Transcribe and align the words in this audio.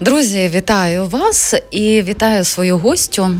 Друзі, 0.00 0.50
вітаю 0.54 1.06
вас 1.06 1.54
і 1.70 2.02
вітаю 2.02 2.44
свою 2.44 2.78
гостю, 2.78 3.30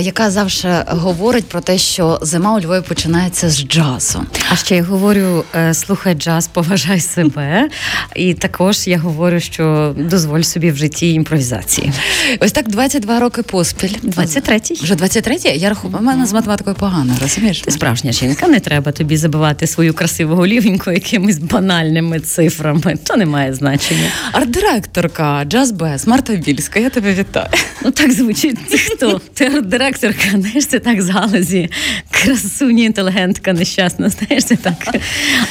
яка 0.00 0.30
завжди 0.30 0.68
говорить 0.88 1.48
про 1.48 1.60
те, 1.60 1.78
що 1.78 2.18
зима 2.22 2.54
у 2.54 2.60
Львові 2.60 2.82
починається 2.88 3.50
з 3.50 3.62
джазу. 3.62 4.22
А 4.52 4.56
ще 4.56 4.76
я 4.76 4.82
говорю: 4.82 5.44
е, 5.54 5.74
слухай 5.74 6.14
джаз, 6.14 6.46
поважай 6.52 7.00
себе. 7.00 7.68
І 8.16 8.34
також 8.34 8.86
я 8.86 8.98
говорю, 8.98 9.40
що 9.40 9.94
дозволь 9.98 10.40
собі 10.40 10.70
в 10.70 10.76
житті 10.76 11.12
імпровізації. 11.12 11.92
Ось 12.40 12.52
так 12.52 12.68
22 12.68 13.20
роки 13.20 13.42
поспіль. 13.42 13.94
23-й. 14.02 14.82
Вже 14.82 14.94
23-й? 14.94 15.58
Я 15.58 15.68
рахую, 15.68 15.94
у 15.98 16.02
мене 16.02 16.26
з 16.26 16.32
математикою 16.32 16.76
погано, 16.76 17.14
розумієш? 17.22 17.60
Ти 17.60 17.70
справжня 17.70 18.12
жінка, 18.12 18.48
не 18.48 18.60
треба 18.60 18.92
тобі 18.92 19.16
забивати 19.16 19.66
свою 19.66 19.94
красиву 19.94 20.34
голівеньку 20.34 20.90
якимись 20.90 21.38
банальними 21.38 22.20
цифрами. 22.20 22.98
То 23.04 23.16
не 23.16 23.26
має 23.26 23.54
значення. 23.54 24.10
Арт-директорка 24.32 25.44
джаз 25.44 25.75
Без 25.78 26.06
Марта 26.06 26.34
Більська, 26.34 26.80
я 26.80 26.90
тебе 26.90 27.14
вітаю. 27.14 27.48
Ну 27.84 27.90
так 27.90 28.12
звучить 28.12 28.58
хто? 28.92 29.20
Ти 29.34 29.44
арт-директорка, 29.44 30.40
знаєш, 30.40 30.66
це 30.66 30.78
так 30.78 31.02
з 31.02 31.10
галузі. 31.10 31.70
Красуні, 32.10 32.84
інтелігентка, 32.84 33.52
нещасна, 33.52 34.08
знаєш, 34.08 34.44
це 34.44 34.56
так. 34.56 34.96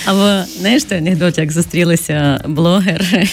Або 0.06 0.44
знаєш, 0.60 0.84
той 0.84 0.98
анекдот, 0.98 1.38
як 1.38 1.52
зустрілися 1.52 2.42
блогер 2.48 3.28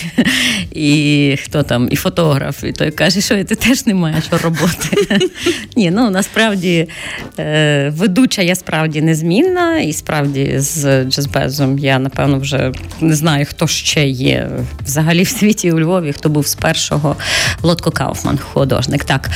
і 0.72 1.36
хто 1.44 1.62
там, 1.62 1.88
і 1.90 1.96
фотограф, 1.96 2.64
і 2.64 2.72
той 2.72 2.90
каже, 2.90 3.20
що 3.20 3.44
ти 3.44 3.54
теж 3.54 3.86
не 3.86 3.94
маєш 3.94 4.24
роботи. 4.42 5.28
Ні, 5.76 5.90
ну 5.90 6.10
насправді 6.10 6.88
е, 7.38 7.92
ведуча 7.96 8.42
я 8.42 8.54
справді 8.54 9.02
незмінна, 9.02 9.80
і 9.80 9.92
справді 9.92 10.54
з 10.56 11.04
джазбезом 11.04 11.78
я, 11.78 11.98
напевно, 11.98 12.38
вже 12.38 12.72
не 13.00 13.14
знаю, 13.14 13.46
хто 13.50 13.66
ще 13.66 14.06
є 14.06 14.50
взагалі 14.84 15.22
в 15.22 15.28
світі 15.28 15.72
у 15.72 15.80
Львові, 15.80 16.12
хто 16.12 16.28
був 16.28 16.46
спершу 16.46 16.81
першого 16.82 17.16
Лотко 17.62 17.90
Кауфман, 17.90 18.38
художник. 18.38 19.04
Так. 19.04 19.30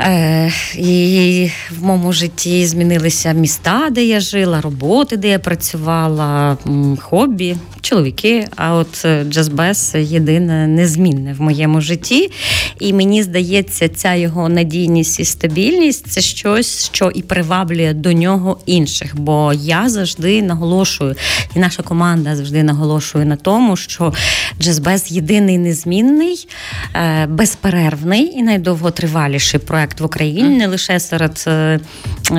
Е, 0.00 0.52
І 0.76 1.50
в 1.70 1.84
моєму 1.84 2.12
житті 2.12 2.66
змінилися 2.66 3.32
міста, 3.32 3.88
де 3.90 4.04
я 4.04 4.20
жила, 4.20 4.60
роботи, 4.60 5.16
де 5.16 5.28
я 5.28 5.38
працювала, 5.38 6.56
хобі, 7.00 7.56
чоловіки. 7.80 8.46
А 8.56 8.74
от 8.74 9.06
джазбес 9.28 9.94
єдине 9.94 10.66
незмінне 10.66 11.32
в 11.32 11.42
моєму 11.42 11.80
житті. 11.80 12.30
І 12.78 12.92
мені 12.92 13.22
здається, 13.22 13.88
ця 13.88 14.14
його 14.14 14.48
надійність 14.48 15.20
і 15.20 15.24
стабільність 15.24 16.06
це 16.06 16.20
щось, 16.20 16.90
що 16.92 17.10
і 17.14 17.22
приваблює 17.22 17.92
до 17.92 18.12
нього 18.12 18.58
інших. 18.66 19.20
Бо 19.20 19.52
я 19.52 19.88
завжди 19.88 20.42
наголошую, 20.42 21.14
і 21.56 21.58
наша 21.58 21.82
команда 21.82 22.36
завжди 22.36 22.62
наголошує 22.62 23.24
на 23.24 23.36
тому, 23.36 23.76
що 23.76 24.12
джазбес 24.60 25.10
єдиний 25.10 25.58
незмінний, 25.58 26.48
е, 26.94 27.26
безперервний 27.26 28.24
і 28.24 28.42
найдовготриваліший 28.42 29.60
проект 29.60 29.83
в 30.00 30.04
Україні, 30.04 30.48
не 30.48 30.66
лише 30.66 31.00
серед 31.00 31.44
е, 31.46 31.80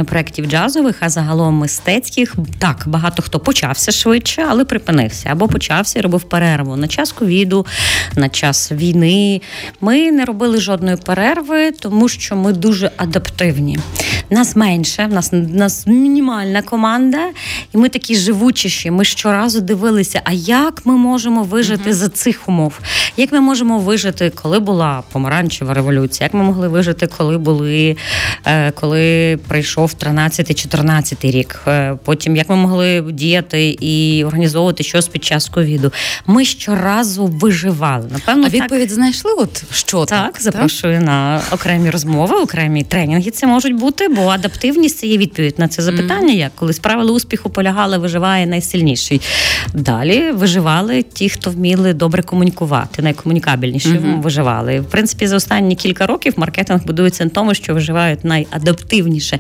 проєктів 0.06 0.46
джазових, 0.46 0.96
а 1.00 1.10
загалом 1.10 1.56
мистецьких. 1.56 2.36
Так, 2.60 2.84
багато 2.86 3.22
хто 3.22 3.40
почався 3.40 3.92
швидше, 3.92 4.46
але 4.50 4.66
припинився 4.66 5.30
або 5.32 5.48
почався 5.48 6.00
і 6.00 6.02
робив 6.02 6.24
перерву 6.24 6.76
на 6.76 6.88
час 6.88 7.12
ковіду, 7.12 7.66
на 8.16 8.30
час 8.30 8.72
війни. 8.72 9.42
Ми 9.82 10.12
не 10.12 10.26
робили 10.26 10.58
жодної 10.58 10.98
перерви, 10.98 11.72
тому 11.72 12.10
що 12.10 12.36
ми 12.36 12.54
дуже 12.54 12.92
адаптивні. 12.98 13.80
Нас 14.30 14.56
менше, 14.56 15.06
в 15.06 15.14
нас 15.14 15.30
нас 15.32 15.88
мінімальна 15.88 16.62
команда, 16.62 17.30
і 17.74 17.78
ми 17.78 17.90
такі 17.90 18.16
живучіші. 18.16 18.92
Ми 18.92 19.06
щоразу 19.06 19.62
дивилися, 19.62 20.22
а 20.24 20.32
як 20.34 20.82
ми 20.86 20.98
можемо 20.98 21.44
вижити 21.44 21.90
uh-huh. 21.90 21.94
за 21.94 22.10
цих 22.10 22.50
умов? 22.50 22.80
Як 23.18 23.32
ми 23.32 23.40
можемо 23.40 23.80
вижити, 23.80 24.32
коли 24.42 24.60
була 24.60 25.04
помаранчева 25.12 25.74
революція? 25.74 26.26
Як 26.26 26.34
ми 26.34 26.44
могли 26.44 26.68
вижити, 26.68 27.08
коли 27.08 27.35
були 27.38 27.98
е, 28.46 28.72
коли 28.72 29.38
прийшов 29.48 29.96
13-14 30.00 31.32
рік? 31.32 31.62
Е, 31.68 31.98
потім 32.04 32.36
як 32.36 32.50
ми 32.50 32.56
могли 32.56 33.02
діяти 33.12 33.70
і 33.70 34.24
організовувати 34.26 34.84
щось 34.84 35.08
під 35.08 35.24
час 35.24 35.50
ковіду? 35.50 35.92
Ми 36.26 36.46
щоразу 36.46 37.26
виживали. 37.26 38.08
Напевно, 38.12 38.46
а 38.46 38.50
відповідь 38.50 38.88
так... 38.88 38.96
знайшли. 38.96 39.32
От 39.38 39.64
що 39.72 40.06
так, 40.06 40.34
так? 40.34 40.42
запрошую 40.42 40.98
так? 40.98 41.06
на 41.06 41.42
окремі 41.52 41.90
розмови, 41.90 42.36
окремі 42.36 42.84
тренінги. 42.84 43.32
Це 43.32 43.48
можуть 43.48 43.76
бути, 43.76 44.08
бо 44.08 44.28
адаптивність 44.28 44.98
це 44.98 45.08
є 45.08 45.18
відповідь 45.18 45.56
на 45.58 45.68
це 45.68 45.82
запитання. 45.82 46.34
Mm. 46.34 46.38
Як 46.38 46.52
колись 46.56 46.80
правила 46.80 47.12
успіху 47.12 47.50
полягали, 47.50 47.98
виживає 47.98 48.46
найсильніший. 48.46 49.22
Далі 49.74 50.32
виживали 50.32 51.04
ті, 51.04 51.30
хто 51.30 51.52
вміли 51.52 51.94
добре 51.94 52.24
комунікувати, 52.24 53.02
найкомунікабельніші 53.02 53.90
mm-hmm. 53.90 54.22
виживали. 54.22 54.80
В 54.80 54.86
принципі, 54.86 55.28
за 55.28 55.36
останні 55.36 55.76
кілька 55.76 56.08
років 56.08 56.34
маркетинг 56.38 56.86
будується 56.86 57.25
тому, 57.30 57.54
що 57.54 57.74
виживають 57.74 58.26
найадаптивніше. 58.26 59.40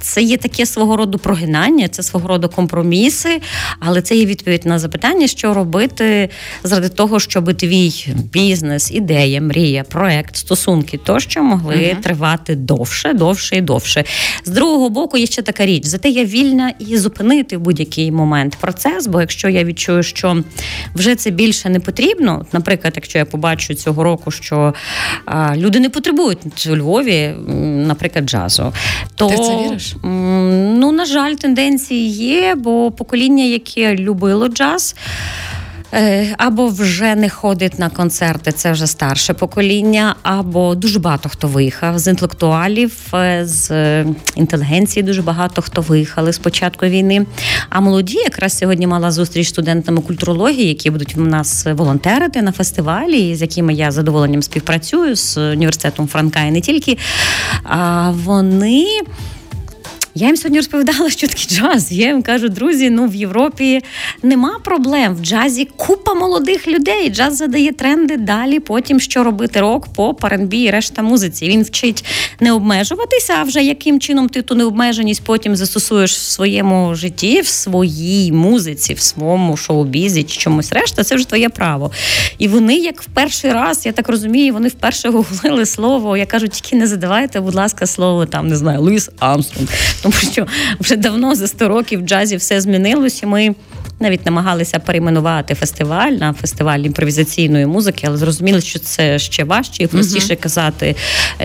Це 0.00 0.22
є 0.22 0.36
таке 0.36 0.66
свого 0.66 0.96
роду 0.96 1.18
прогинання, 1.18 1.88
це 1.88 2.02
свого 2.02 2.28
роду 2.28 2.48
компроміси, 2.48 3.40
але 3.80 4.02
це 4.02 4.16
є 4.16 4.26
відповідь 4.26 4.66
на 4.66 4.78
запитання, 4.78 5.26
що 5.26 5.54
робити 5.54 6.28
заради 6.62 6.88
того, 6.88 7.20
щоб 7.20 7.54
твій 7.56 8.14
бізнес, 8.32 8.90
ідея, 8.90 9.40
мрія, 9.40 9.84
проект, 9.84 10.36
стосунки 10.36 10.98
тощо 10.98 11.42
могли 11.42 11.74
uh-huh. 11.74 12.00
тривати 12.00 12.54
довше, 12.54 13.12
довше 13.12 13.56
і 13.56 13.60
довше. 13.60 14.04
З 14.44 14.50
другого 14.50 14.90
боку, 14.90 15.18
є 15.18 15.26
ще 15.26 15.42
така 15.42 15.66
річ: 15.66 15.84
зате 15.84 16.08
я 16.08 16.24
вільна 16.24 16.72
і 16.78 16.96
зупинити 16.98 17.56
в 17.56 17.60
будь-який 17.60 18.10
момент 18.10 18.56
процес. 18.60 19.06
Бо 19.06 19.20
якщо 19.20 19.48
я 19.48 19.64
відчую, 19.64 20.02
що 20.02 20.44
вже 20.94 21.14
це 21.14 21.30
більше 21.30 21.68
не 21.68 21.80
потрібно, 21.80 22.46
наприклад, 22.52 22.92
якщо 22.96 23.18
я 23.18 23.24
побачу 23.24 23.74
цього 23.74 24.04
року, 24.04 24.30
що 24.30 24.74
а, 25.24 25.56
люди 25.56 25.80
не 25.80 25.90
потребують 25.90 26.66
у 26.70 26.76
Львові, 26.76 27.21
наприклад, 27.86 28.24
джазу, 28.24 28.72
то 29.14 29.26
Ти 29.26 29.36
це 29.36 29.56
віриш? 29.56 29.96
ну 30.02 30.92
на 30.92 31.04
жаль, 31.04 31.34
тенденції 31.34 32.08
є, 32.10 32.54
бо 32.54 32.90
покоління, 32.90 33.44
яке 33.44 33.94
любило 33.96 34.48
джаз. 34.48 34.94
Е, 35.94 36.34
або 36.38 36.66
вже 36.66 37.14
не 37.14 37.28
ходить 37.28 37.78
на 37.78 37.90
концерти, 37.90 38.52
це 38.52 38.72
вже 38.72 38.86
старше 38.86 39.34
покоління, 39.34 40.16
або 40.22 40.74
дуже 40.74 40.98
багато 40.98 41.28
хто 41.28 41.48
виїхав 41.48 41.98
з 41.98 42.06
інтелектуалів, 42.06 42.92
е, 43.14 43.46
з 43.46 43.70
інтелігенції. 44.36 45.02
Дуже 45.02 45.22
багато 45.22 45.62
хто 45.62 45.80
виїхали 45.80 46.32
з 46.32 46.38
початку 46.38 46.86
війни. 46.86 47.26
А 47.68 47.80
молоді 47.80 48.18
якраз 48.18 48.58
сьогодні 48.58 48.86
мала 48.86 49.10
зустріч 49.10 49.48
студентами 49.48 50.00
культурології, 50.00 50.68
які 50.68 50.90
будуть 50.90 51.14
в 51.14 51.20
нас 51.20 51.66
волонтерити 51.66 52.42
на 52.42 52.52
фестивалі, 52.52 53.36
з 53.36 53.42
якими 53.42 53.74
я 53.74 53.90
задоволенням 53.90 54.42
співпрацюю 54.42 55.16
з 55.16 55.36
університетом 55.36 56.08
Франка 56.08 56.40
і 56.40 56.50
не 56.50 56.60
тільки. 56.60 56.98
А 57.64 58.10
вони. 58.10 58.86
Я 60.14 60.26
їм 60.26 60.36
сьогодні 60.36 60.58
розповідала, 60.58 61.10
що 61.10 61.26
таке 61.26 61.44
джаз. 61.48 61.92
Я 61.92 62.06
їм 62.06 62.22
кажу, 62.22 62.48
друзі, 62.48 62.90
ну 62.90 63.06
в 63.06 63.14
Європі 63.14 63.80
нема 64.22 64.58
проблем. 64.64 65.14
В 65.14 65.24
джазі 65.24 65.68
купа 65.76 66.14
молодих 66.14 66.68
людей. 66.68 67.10
Джаз 67.10 67.36
задає 67.36 67.72
тренди 67.72 68.16
далі. 68.16 68.60
Потім 68.60 69.00
що 69.00 69.24
робити 69.24 69.60
рок, 69.60 69.88
поп, 69.88 70.24
R&B 70.24 70.54
і 70.54 70.70
решта 70.70 71.02
музиці. 71.02 71.48
Він 71.48 71.62
вчить 71.62 72.04
не 72.40 72.52
обмежуватися, 72.52 73.34
а 73.38 73.42
вже 73.42 73.62
яким 73.62 74.00
чином 74.00 74.28
ти 74.28 74.42
ту 74.42 74.54
необмеженість 74.54 75.24
потім 75.24 75.56
застосуєш 75.56 76.12
в 76.12 76.20
своєму 76.20 76.94
житті, 76.94 77.40
в 77.40 77.46
своїй 77.46 78.32
музиці, 78.32 78.94
в 78.94 79.00
своєму 79.00 79.56
шоу-бізі 79.56 80.22
чи 80.22 80.38
чомусь 80.38 80.72
решта. 80.72 81.04
Це 81.04 81.14
вже 81.14 81.28
твоє 81.28 81.48
право. 81.48 81.90
І 82.38 82.48
вони, 82.48 82.76
як 82.76 83.02
в 83.02 83.06
перший 83.06 83.52
раз, 83.52 83.86
я 83.86 83.92
так 83.92 84.08
розумію, 84.08 84.52
вони 84.52 84.68
вперше 84.68 85.08
гуглили 85.10 85.66
слово. 85.66 86.16
Я 86.16 86.26
кажу, 86.26 86.48
тільки 86.48 86.76
не 86.76 86.86
задавайте, 86.86 87.40
будь 87.40 87.54
ласка, 87.54 87.86
слово 87.86 88.26
там 88.26 88.48
не 88.48 88.56
знаю, 88.56 88.82
Луїс 88.82 89.10
Амстронг 89.18 89.68
тому 90.02 90.14
що 90.32 90.46
вже 90.80 90.96
давно 90.96 91.34
за 91.34 91.48
100 91.48 91.68
років 91.68 92.00
в 92.00 92.02
джазі 92.02 92.36
все 92.36 92.60
змінилося. 92.60 93.26
Ми 93.26 93.54
навіть 94.00 94.26
намагалися 94.26 94.78
перейменувати 94.78 95.54
фестиваль 95.54 96.12
на 96.12 96.32
фестиваль 96.32 96.78
імпровізаційної 96.78 97.66
музики, 97.66 98.06
але 98.08 98.16
зрозуміли, 98.16 98.60
що 98.60 98.78
це 98.78 99.18
ще 99.18 99.44
важче 99.44 99.82
і 99.82 99.86
простіше 99.86 100.36
казати 100.36 100.96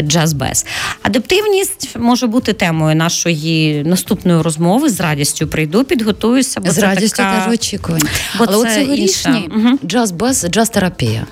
джаз 0.01 0.33
без. 0.33 0.65
Адаптивність 1.01 1.95
може 1.99 2.27
бути 2.27 2.53
темою 2.53 2.95
нашої 2.95 3.83
наступної 3.83 4.41
розмови. 4.41 4.89
З 4.89 4.99
радістю 4.99 5.47
прийду, 5.47 5.83
підготуюся. 5.83 6.59
Бо 6.59 6.71
з 6.71 6.77
радістю 6.77 7.17
така... 7.17 7.45
теж 7.45 7.53
очікую. 7.53 7.99
Але 8.37 8.57
у 8.57 8.65
цьогорічній 8.65 9.49
джаз 9.85 10.11
без 10.11 10.47
джаз 10.49 10.69
терапія. 10.69 11.25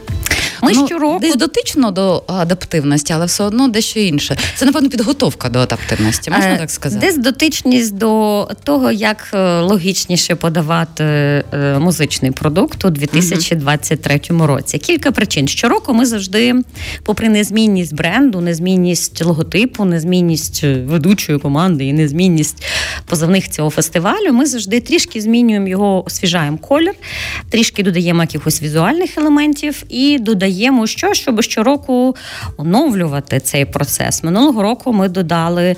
Ми 0.65 0.71
ну, 0.75 0.87
щороку 0.87 1.19
десь 1.19 1.35
дотично 1.35 1.91
до 1.91 2.23
адаптивності, 2.27 3.13
але 3.13 3.25
все 3.25 3.43
одно 3.43 3.67
дещо 3.67 3.99
інше. 3.99 4.37
Це 4.55 4.65
напевно 4.65 4.89
підготовка 4.89 5.49
до 5.49 5.59
адаптивності. 5.59 6.31
Можна 6.31 6.53
е, 6.53 6.57
так 6.57 6.71
сказати? 6.71 7.05
Десь 7.05 7.17
дотичність 7.17 7.95
до 7.95 8.47
того, 8.63 8.91
як 8.91 9.27
е, 9.33 9.59
логічніше 9.59 10.35
подавати 10.35 11.03
е, 11.03 11.43
музичний 11.79 12.31
продукт 12.31 12.85
у 12.85 12.89
2023 12.89 14.21
угу. 14.29 14.47
році. 14.47 14.77
Кілька 14.77 15.11
причин. 15.11 15.47
Щороку 15.47 15.93
ми 15.93 16.05
завжди, 16.05 16.55
попри 17.03 17.29
незмінність 17.29 17.95
бренду, 17.95 18.41
незмінність 18.41 19.25
логотипу, 19.25 19.85
незмінність 19.85 20.63
ведучої 20.63 21.39
команди 21.39 21.85
і 21.85 21.93
незмінність 21.93 22.65
позивних 23.05 23.49
цього 23.51 23.69
фестивалю, 23.69 24.33
ми 24.33 24.45
завжди 24.45 24.79
трішки 24.79 25.21
змінюємо 25.21 25.67
його, 25.67 26.05
освіжаємо 26.05 26.57
колір, 26.57 26.93
трішки 27.49 27.83
додаємо 27.83 28.21
якихось 28.21 28.61
візуальних 28.61 29.17
елементів 29.17 29.83
і 29.89 30.19
додаємо 30.19 30.54
що, 30.85 31.13
щоб 31.13 31.41
щороку 31.41 32.15
оновлювати 32.57 33.39
цей 33.39 33.65
процес. 33.65 34.23
Минулого 34.23 34.63
року 34.63 34.93
ми 34.93 35.09
додали. 35.09 35.75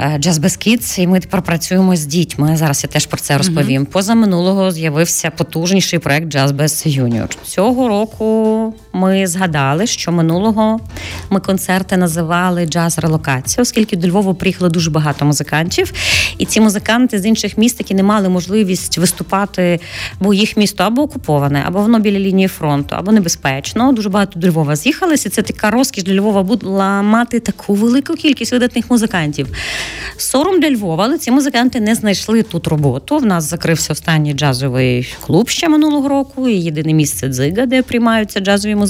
Jazz 0.00 0.40
Без 0.40 0.58
Kids, 0.58 1.00
і 1.00 1.06
ми 1.06 1.20
тепер 1.20 1.42
працюємо 1.42 1.96
з 1.96 2.06
дітьми. 2.06 2.56
Зараз 2.56 2.84
я 2.84 2.90
теж 2.90 3.06
про 3.06 3.20
це 3.20 3.38
розповім. 3.38 3.82
Uh-huh. 3.82 3.86
Поза 3.86 4.14
минулого 4.14 4.70
з'явився 4.70 5.30
потужніший 5.30 5.98
проект 5.98 6.34
Jazz 6.34 6.52
Без 6.52 6.86
Junior. 6.86 7.36
Цього 7.44 7.88
року 7.88 8.74
ми 8.92 9.26
згадали, 9.26 9.86
що 9.86 10.12
минулого 10.12 10.80
ми 11.30 11.40
концерти 11.40 11.96
називали 11.96 12.66
джаз 12.66 12.98
релокація, 12.98 13.62
оскільки 13.62 13.96
до 13.96 14.08
Львова 14.08 14.34
приїхало 14.34 14.70
дуже 14.70 14.90
багато 14.90 15.24
музикантів, 15.24 15.92
і 16.38 16.46
ці 16.46 16.60
музиканти 16.60 17.18
з 17.18 17.26
інших 17.26 17.58
міст, 17.58 17.80
які 17.80 17.94
не 17.94 18.02
мали 18.02 18.28
можливість 18.28 18.98
виступати, 18.98 19.80
бо 20.20 20.34
їх 20.34 20.56
місто 20.56 20.84
або 20.84 21.02
окуповане, 21.02 21.64
або 21.66 21.82
воно 21.82 21.98
біля 21.98 22.18
лінії 22.18 22.48
фронту, 22.48 22.94
або 22.98 23.12
небезпечно. 23.12 23.92
Дуже 23.92 24.08
багато 24.08 24.40
до 24.40 24.48
Львова 24.48 24.76
з'їхалися. 24.76 25.30
Це 25.30 25.42
така 25.42 25.70
розкіш 25.70 26.04
для 26.04 26.14
Львова 26.14 26.42
була 26.42 27.02
мати 27.02 27.40
таку 27.40 27.74
велику 27.74 28.14
кількість 28.14 28.52
видатних 28.52 28.90
музикантів. 28.90 29.48
Сором 30.16 30.60
для 30.60 30.70
Львова, 30.70 31.04
але 31.04 31.18
ці 31.18 31.30
музиканти 31.30 31.80
не 31.80 31.94
знайшли 31.94 32.42
тут 32.42 32.66
роботу. 32.66 33.18
В 33.18 33.26
нас 33.26 33.44
закрився 33.44 33.92
останній 33.92 34.32
джазовий 34.32 35.14
клуб 35.20 35.48
ще 35.48 35.68
минулого 35.68 36.08
року. 36.08 36.48
і 36.48 36.54
Єдине 36.54 36.92
місце 36.92 37.28
дзига, 37.28 37.66
де 37.66 37.82
приймаються 37.82 38.40
джазові 38.40 38.74
музиканти 38.74 38.81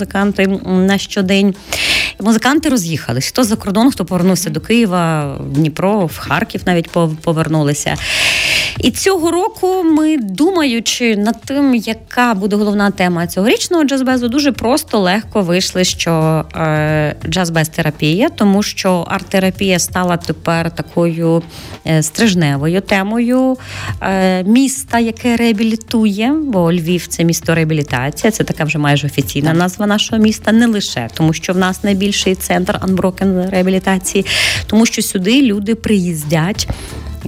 на 0.66 0.98
щодень. 0.98 1.54
Музиканти 2.20 2.68
роз'їхались. 2.68 3.28
Хто 3.28 3.44
за 3.44 3.56
кордон, 3.56 3.90
хто 3.90 4.04
повернувся 4.04 4.50
до 4.50 4.60
Києва, 4.60 5.34
в 5.36 5.52
Дніпро, 5.52 6.06
в 6.06 6.18
Харків 6.18 6.60
навіть 6.66 6.90
повернулися. 7.22 7.96
І 8.78 8.90
цього 8.90 9.30
року 9.30 9.82
ми, 9.84 10.16
думаючи 10.16 11.16
над 11.16 11.40
тим, 11.40 11.74
яка 11.74 12.34
буде 12.34 12.56
головна 12.56 12.90
тема 12.90 13.26
цьогорічного 13.26 13.84
джазбезу, 13.84 14.28
дуже 14.28 14.52
просто 14.52 14.98
легко 14.98 15.42
вийшли, 15.42 15.84
що 15.84 16.44
е, 16.54 17.16
джазбез 17.28 17.68
терапія, 17.68 18.28
тому 18.28 18.62
що 18.62 19.06
арт-терапія 19.08 19.78
стала 19.78 20.16
тепер 20.16 20.70
такою 20.70 21.42
е, 21.86 22.02
стрижневою 22.02 22.80
темою 22.80 23.56
е, 24.00 24.44
міста, 24.44 24.98
яке 24.98 25.36
реабілітує, 25.36 26.32
бо 26.32 26.72
Львів 26.72 27.06
це 27.06 27.24
місто 27.24 27.54
реабілітація, 27.54 28.30
це 28.30 28.44
така 28.44 28.64
вже 28.64 28.78
майже 28.78 29.06
офіційна 29.06 29.52
назва 29.52 29.86
нашого 29.86 30.22
міста, 30.22 30.52
не 30.52 30.66
лише 30.66 31.08
тому, 31.14 31.32
що 31.32 31.52
в 31.52 31.56
нас 31.56 31.84
найбільший 31.84 32.34
центр 32.34 32.78
Unbroken 32.86 33.50
реабілітації, 33.50 34.26
тому 34.66 34.86
що 34.86 35.02
сюди 35.02 35.42
люди 35.42 35.74
приїздять. 35.74 36.68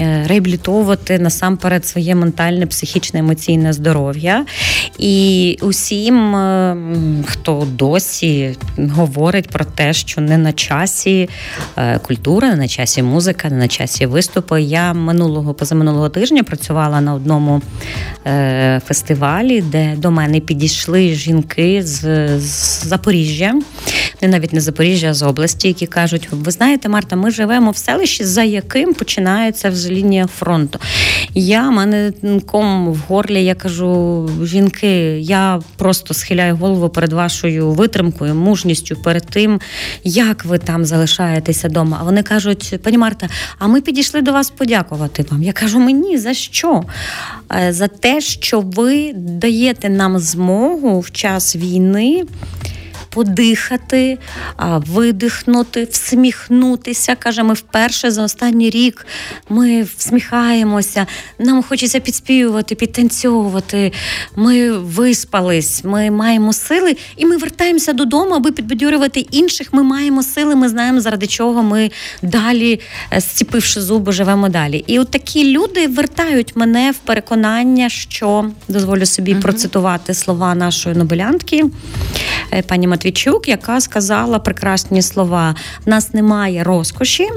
Е, 0.00 0.24
реабілітовувати 0.26 1.18
насамперед 1.18 1.86
своє 1.86 2.14
ментальне, 2.14 2.66
психічне, 2.66 3.20
емоційне 3.20 3.72
здоров'я. 3.72 4.46
І 4.98 5.58
усім, 5.60 6.36
е, 6.36 6.76
хто 7.26 7.66
досі 7.72 8.56
говорить 8.78 9.48
про 9.48 9.64
те, 9.64 9.92
що 9.92 10.20
не 10.20 10.38
на 10.38 10.52
часі 10.52 11.28
е, 11.76 11.98
культура, 11.98 12.48
не 12.48 12.56
на 12.56 12.68
часі 12.68 13.02
музика, 13.02 13.50
не 13.50 13.56
на 13.56 13.68
часі 13.68 14.06
виступи. 14.06 14.62
Я 14.62 14.92
минулого 14.92 15.54
позаминулого 15.54 16.08
тижня 16.08 16.42
працювала 16.42 17.00
на 17.00 17.14
одному 17.14 17.62
фестивалі, 18.86 19.62
де 19.62 19.94
до 19.96 20.10
мене 20.10 20.40
підійшли 20.40 21.14
жінки 21.14 21.82
з, 21.82 22.00
з 22.38 22.84
Запоріжжя, 22.86 23.54
не 24.22 24.28
навіть 24.28 24.52
не 24.52 24.60
Запоріжжя, 24.60 25.10
а 25.10 25.14
з 25.14 25.22
області, 25.22 25.68
які 25.68 25.86
кажуть: 25.86 26.28
ви 26.30 26.50
знаєте, 26.50 26.88
Марта, 26.88 27.16
ми 27.16 27.30
живемо 27.30 27.70
в 27.70 27.76
селищі, 27.76 28.24
за 28.24 28.42
яким 28.42 28.94
починається 28.94 29.70
вже 29.84 29.94
лінія 29.94 30.26
фронту. 30.26 30.78
Я 31.34 31.70
мене 31.70 32.12
ком 32.46 32.92
в 32.92 32.96
горлі, 32.96 33.44
я 33.44 33.54
кажу, 33.54 34.30
жінки, 34.42 35.20
я 35.20 35.60
просто 35.76 36.14
схиляю 36.14 36.56
голову 36.56 36.88
перед 36.88 37.12
вашою 37.12 37.70
витримкою, 37.70 38.34
мужністю, 38.34 38.96
перед 38.96 39.26
тим, 39.26 39.60
як 40.04 40.44
ви 40.44 40.58
там 40.58 40.84
залишаєтеся 40.84 41.68
вдома. 41.68 41.98
А 42.00 42.04
вони 42.04 42.22
кажуть, 42.22 42.80
пані 42.82 42.98
Марта, 42.98 43.28
а 43.58 43.66
ми 43.66 43.80
підійшли 43.80 44.22
до 44.22 44.32
вас 44.32 44.50
подякувати 44.50 45.24
вам. 45.30 45.42
Я 45.42 45.52
кажу, 45.52 45.78
мені 45.78 46.18
за 46.18 46.34
що? 46.34 46.84
Е, 47.52 47.72
за 47.72 47.88
те, 47.88 48.20
що 48.20 48.60
ви 48.60 49.12
даєте 49.14 49.88
нам 49.88 50.18
змогу 50.18 51.00
в 51.00 51.10
час 51.10 51.56
війни 51.56 52.24
подихати, 53.14 54.18
видихнути, 54.58 55.88
всміхнутися. 55.90 57.14
Каже, 57.14 57.42
ми 57.42 57.54
вперше 57.54 58.10
за 58.10 58.22
останній 58.22 58.70
рік 58.70 59.06
ми 59.48 59.82
всміхаємося, 59.96 61.06
нам 61.38 61.62
хочеться 61.62 62.00
підспівувати, 62.00 62.74
підтанцьовувати. 62.74 63.92
Ми 64.36 64.72
виспались, 64.72 65.84
ми 65.84 66.10
маємо 66.10 66.52
сили, 66.52 66.96
і 67.16 67.26
ми 67.26 67.36
вертаємося 67.36 67.92
додому, 67.92 68.34
аби 68.34 68.52
підбадьорювати 68.52 69.20
інших. 69.20 69.72
Ми 69.72 69.82
маємо 69.82 70.22
сили, 70.22 70.54
ми 70.54 70.68
знаємо, 70.68 71.00
заради 71.00 71.26
чого 71.26 71.62
ми 71.62 71.90
далі, 72.22 72.80
е, 73.12 73.20
зціпивши 73.20 73.80
зуби, 73.80 74.12
живемо 74.12 74.48
далі. 74.48 74.84
І 74.86 74.98
от 74.98 75.10
такі 75.10 75.50
люди 75.50 75.86
вертають 75.86 76.56
мене 76.56 76.90
в 76.90 76.98
переконання, 76.98 77.88
що 77.88 78.50
дозволю 78.68 79.06
собі 79.06 79.34
uh 79.34 79.40
процитувати 79.40 80.14
слова 80.14 80.54
нашої 80.54 80.96
нобелянтки, 80.96 81.64
пані 82.66 82.86
Матвійчук, 82.86 83.48
яка 83.48 83.80
сказала 83.80 84.38
прекрасні 84.38 85.02
слова: 85.02 85.54
в 85.86 85.88
нас 85.88 86.14
немає 86.14 86.64
розкоші 86.64 87.28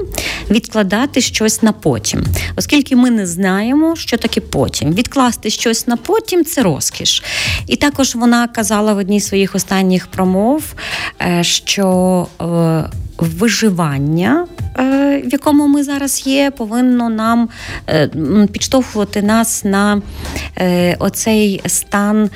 відкладати 0.50 1.20
щось 1.20 1.62
на 1.62 1.72
потім, 1.72 2.24
оскільки 2.56 2.96
ми 2.96 3.10
не 3.10 3.26
знаємо, 3.26 3.96
що 3.96 4.16
таке 4.16 4.40
потім. 4.40 4.92
Відкласти 4.92 5.50
щось 5.50 5.86
на 5.86 5.96
потім 5.96 6.44
це 6.44 6.62
розкіш. 6.62 7.22
І 7.66 7.76
також 7.76 8.14
вона 8.14 8.48
казала 8.48 8.94
в 8.94 8.98
одній 8.98 9.20
з 9.20 9.26
своїх 9.26 9.54
останніх 9.54 10.06
промов, 10.06 10.62
е, 11.20 11.44
що 11.44 12.26
е, 12.40 12.44
виживання, 13.18 14.46
е, 14.78 15.22
в 15.26 15.32
якому 15.32 15.66
ми 15.66 15.84
зараз 15.84 16.26
є, 16.26 16.50
повинно 16.50 17.08
нам 17.08 17.48
е, 17.88 18.10
підштовхувати 18.52 19.22
нас 19.22 19.64
на 19.64 20.02
е, 20.58 20.96
оцей 20.98 21.60
стан 21.66 22.30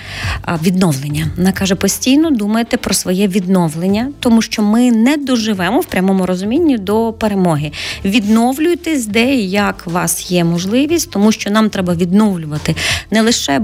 відновлення. 0.62 1.26
Вона 1.36 1.52
каже: 1.52 1.74
постійно 1.74 2.30
думайте 2.30 2.76
про 2.76 2.94
своє 2.94 3.28
відновлення, 3.28 4.12
тому 4.20 4.42
що 4.42 4.62
ми 4.62 4.92
не 4.92 5.16
доживемо 5.16 5.80
в 5.80 5.84
прямому 5.84 6.26
розумінні 6.26 6.78
до 6.78 7.12
перемоги. 7.12 7.72
Відновлюйтесь, 8.04 9.06
де 9.06 9.34
і 9.34 9.50
як 9.50 9.84
у 9.86 9.90
вас 9.90 10.30
є 10.30 10.44
можливість, 10.44 11.10
тому 11.10 11.32
що 11.32 11.50
нам 11.50 11.70
треба 11.70 11.94
відновлювати 11.94 12.76
не 13.10 13.22
лише 13.22 13.60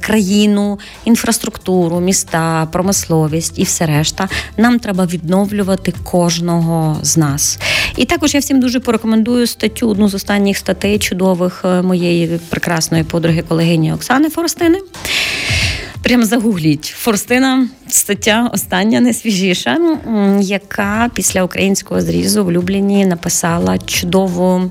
країну, 0.00 0.78
інфраструктуру, 1.04 2.00
міста, 2.00 2.68
промисловість 2.72 3.58
і 3.58 3.62
все 3.62 3.86
решта. 3.86 4.28
Нам 4.56 4.78
треба 4.78 5.06
відновлювати 5.06 5.94
кожну 6.02 6.43
кожного 6.44 6.96
з 7.02 7.16
нас. 7.16 7.58
І 7.96 8.04
також 8.04 8.34
я 8.34 8.40
всім 8.40 8.60
дуже 8.60 8.80
порекомендую 8.80 9.46
статтю, 9.46 9.88
одну 9.88 10.08
з 10.08 10.14
останніх 10.14 10.58
статей 10.58 10.98
чудових 10.98 11.62
е, 11.64 11.82
моєї 11.82 12.40
прекрасної 12.48 13.04
подруги 13.04 13.42
колегині 13.48 13.92
Оксани 13.92 14.30
Форостини. 14.30 14.78
Прям 16.02 16.24
загугліть 16.24 16.84
Форстина, 16.84 17.68
стаття 17.88 18.50
остання, 18.52 19.00
найсвіжіша, 19.00 19.78
яка 20.40 21.10
після 21.14 21.44
українського 21.44 22.00
зрізу 22.00 22.44
в 22.44 22.52
Любліні 22.52 23.06
написала 23.06 23.78
чудову 23.78 24.62
е, 24.62 24.70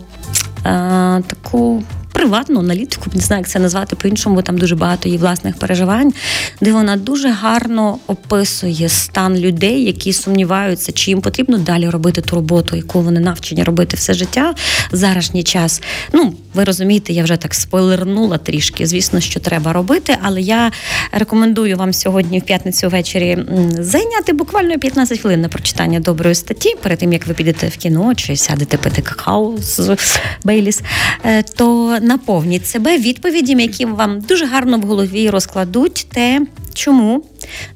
таку 1.27 1.83
приватну 2.13 2.59
аналітику, 2.59 3.09
не 3.13 3.21
знаю, 3.21 3.39
як 3.39 3.49
це 3.49 3.59
назвати 3.59 3.95
по-іншому, 3.95 4.41
там 4.41 4.57
дуже 4.57 4.75
багато 4.75 5.09
її 5.09 5.17
власних 5.17 5.57
переживань, 5.57 6.13
де 6.61 6.71
вона 6.71 6.97
дуже 6.97 7.29
гарно 7.29 7.97
описує 8.07 8.89
стан 8.89 9.37
людей, 9.37 9.83
які 9.83 10.13
сумніваються, 10.13 10.91
чи 10.91 11.11
їм 11.11 11.21
потрібно 11.21 11.57
далі 11.57 11.89
робити 11.89 12.21
ту 12.21 12.35
роботу, 12.35 12.75
яку 12.75 13.01
вони 13.01 13.19
навчені 13.19 13.63
робити 13.63 13.97
все 13.97 14.13
життя 14.13 14.55
заражній 14.91 15.43
час. 15.43 15.81
Ну, 16.13 16.33
ви 16.53 16.63
розумієте, 16.63 17.13
я 17.13 17.23
вже 17.23 17.37
так 17.37 17.53
спойлернула 17.53 18.37
трішки. 18.37 18.85
Звісно, 18.85 19.19
що 19.19 19.39
треба 19.39 19.73
робити, 19.73 20.17
але 20.21 20.41
я 20.41 20.71
рекомендую 21.11 21.77
вам 21.77 21.93
сьогодні 21.93 22.39
в 22.39 22.43
п'ятницю 22.43 22.89
ввечері 22.89 23.37
зайняти 23.79 24.33
буквально 24.33 24.79
15 24.79 25.19
хвилин 25.19 25.41
на 25.41 25.49
прочитання 25.49 25.99
доброї 25.99 26.35
статті, 26.35 26.75
перед 26.81 26.99
тим 26.99 27.13
як 27.13 27.27
ви 27.27 27.33
підете 27.33 27.67
в 27.67 27.77
кіно 27.77 28.15
чи 28.15 28.35
сядете 28.35 28.77
пити 28.77 29.01
какао 29.01 29.53
з 29.57 29.97
Бейліс. 30.43 30.81
Е, 31.25 31.43
то 31.43 31.97
наповніть 32.03 32.67
себе 32.67 32.97
відповідями, 32.97 33.61
які 33.61 33.85
вам 33.85 34.19
дуже 34.21 34.45
гарно 34.45 34.77
в 34.77 34.81
голові 34.81 35.29
розкладуть 35.29 36.07
те, 36.11 36.41
чому 36.73 37.23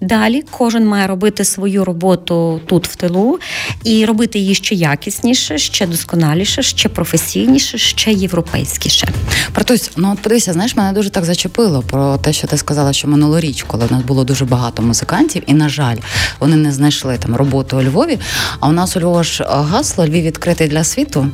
Далі 0.02 0.44
кожен 0.52 0.88
має 0.88 1.08
робити 1.08 1.46
свою 1.46 1.86
роботу 1.86 2.62
тут 2.66 2.88
в 2.88 2.96
тилу 2.96 3.40
і 3.84 4.06
робити 4.06 4.40
її 4.40 4.56
ще 4.56 4.76
якісніше, 4.76 5.58
ще 5.58 5.88
досконаліше, 5.88 6.64
ще 6.64 6.90
професійніше, 6.90 7.78
ще 7.78 8.12
європейськіше. 8.12 9.08
Протусь, 9.52 9.92
ну 9.96 10.12
от 10.14 10.20
подивися, 10.20 10.54
знаєш, 10.54 10.76
мене 10.76 10.94
дуже 10.94 11.10
так 11.10 11.26
зачепило 11.26 11.82
про 11.82 12.18
те, 12.18 12.34
що 12.34 12.48
ти 12.48 12.58
сказала, 12.58 12.94
що 12.94 13.08
минулоріч, 13.08 13.64
коли 13.64 13.86
в 13.86 13.92
нас 13.92 14.04
було 14.04 14.24
дуже 14.24 14.46
багато 14.46 14.82
музикантів, 14.82 15.44
і 15.48 15.54
на 15.54 15.70
жаль, 15.70 15.98
вони 16.40 16.56
не 16.56 16.72
знайшли 16.72 17.18
там 17.18 17.36
роботу 17.36 17.78
у 17.78 17.82
Львові. 17.82 18.20
А 18.60 18.68
у 18.68 18.72
нас 18.72 18.98
у 18.98 19.00
Львова 19.00 19.24
ж 19.24 19.44
гасло 19.44 20.06
Львів 20.06 20.24
відкритий 20.24 20.68
для 20.68 20.84
світу. 20.84 21.28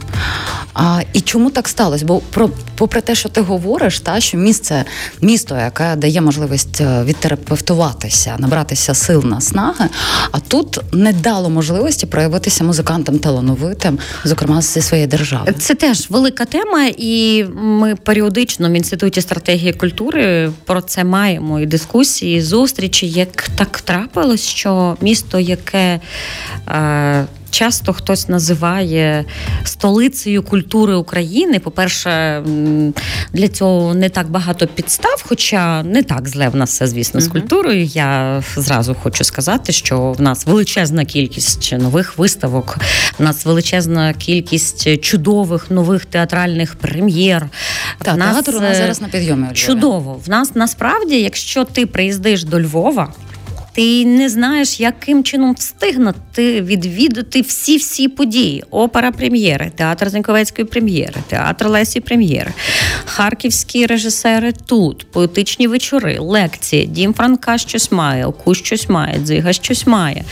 А, 0.73 1.01
І 1.13 1.21
чому 1.21 1.49
так 1.49 1.67
сталося? 1.67 2.05
Бо 2.05 2.19
про 2.19 2.49
попри 2.75 3.01
те, 3.01 3.15
що 3.15 3.29
ти 3.29 3.41
говориш, 3.41 3.99
та 3.99 4.19
що 4.19 4.37
місце, 4.37 4.85
місто, 5.21 5.55
яке 5.55 5.95
дає 5.95 6.21
можливість 6.21 6.81
е, 6.81 7.03
відтерапевтуватися, 8.23 8.35
набратися 8.39 8.93
сил 8.93 9.23
наснаги. 9.25 9.89
а 10.31 10.39
тут 10.39 10.79
не 10.93 11.13
дало 11.13 11.49
можливості 11.49 12.05
проявитися 12.05 12.63
музикантам 12.63 13.19
талановитим, 13.19 13.99
зокрема 14.23 14.61
зі 14.61 14.81
своєї 14.81 15.07
держави. 15.07 15.53
Це 15.59 15.75
теж 15.75 16.09
велика 16.09 16.45
тема, 16.45 16.85
і 16.97 17.45
ми 17.55 17.95
періодично 17.95 18.69
в 18.69 18.73
інституті 18.73 19.21
стратегії 19.21 19.73
культури 19.73 20.51
про 20.65 20.81
це 20.81 21.03
маємо 21.03 21.59
і 21.59 21.65
дискусії, 21.65 22.37
і 22.37 22.41
зустрічі. 22.41 23.07
Як 23.09 23.49
так 23.55 23.81
трапилось, 23.81 24.47
що 24.47 24.97
місто, 25.01 25.39
яке 25.39 25.99
е, 26.67 27.25
часто 27.53 27.93
хтось 27.93 28.29
називає 28.29 29.25
столицею 29.63 30.43
культури 30.43 30.95
України. 30.95 31.59
По-перше, 31.59 32.43
для 33.33 33.47
цього 33.47 33.93
не 33.93 34.09
так 34.09 34.29
багато 34.29 34.67
підстав, 34.67 35.23
хоча 35.27 35.83
не 35.83 36.03
так 36.03 36.27
зле 36.27 36.49
в 36.49 36.55
нас 36.55 36.69
все, 36.69 36.87
звісно, 36.87 37.21
з 37.21 37.27
культурою. 37.27 37.83
Я 37.83 38.43
зразу 38.55 38.95
хочу 38.95 39.23
сказати, 39.23 39.71
що 39.71 40.11
в 40.11 40.21
нас 40.21 40.45
величезна 40.45 41.05
кількість 41.05 41.73
нових 41.79 42.17
виставок, 42.17 42.77
в 43.19 43.23
нас 43.23 43.45
величезна 43.45 44.13
кількість 44.13 45.01
чудових 45.01 45.71
нових 45.71 46.05
театральних 46.05 46.75
прем'єр. 46.75 47.49
Так, 47.97 48.17
нас, 48.17 48.35
театр 48.35 48.55
у 48.55 48.59
нас 48.59 48.77
зараз 48.77 49.01
на 49.01 49.07
підйомі. 49.07 49.47
Чудово. 49.53 50.19
В 50.25 50.29
нас 50.29 50.55
насправді, 50.55 51.21
якщо 51.21 51.63
ти 51.63 51.85
приїздиш 51.85 52.43
до 52.43 52.61
Львова. 52.61 53.13
Ти 53.73 54.05
не 54.05 54.29
знаєш, 54.29 54.79
яким 54.79 55.23
чином 55.23 55.53
встигнути 55.53 56.61
відвідати 56.61 57.41
всі-всі 57.41 58.07
події. 58.07 58.63
Опера 58.71 59.11
прем'єри, 59.11 59.71
театр 59.75 60.09
Зеньковецької 60.09 60.67
прем'єри, 60.67 61.15
театр 61.27 61.67
Лесі 61.67 61.99
прем'єри, 61.99 62.53
харківські 63.05 63.85
режисери 63.85 64.53
тут, 64.65 65.11
поетичні 65.11 65.67
вечори, 65.67 66.17
лекції. 66.19 66.85
Дім 66.85 67.13
Франка 67.13 67.57
щось 67.57 67.91
має, 67.91 68.25
Оку 68.25 68.55
щось 68.55 68.89
має, 68.89 69.19
Дзига 69.19 69.53
щось 69.53 69.87
має. 69.87 70.23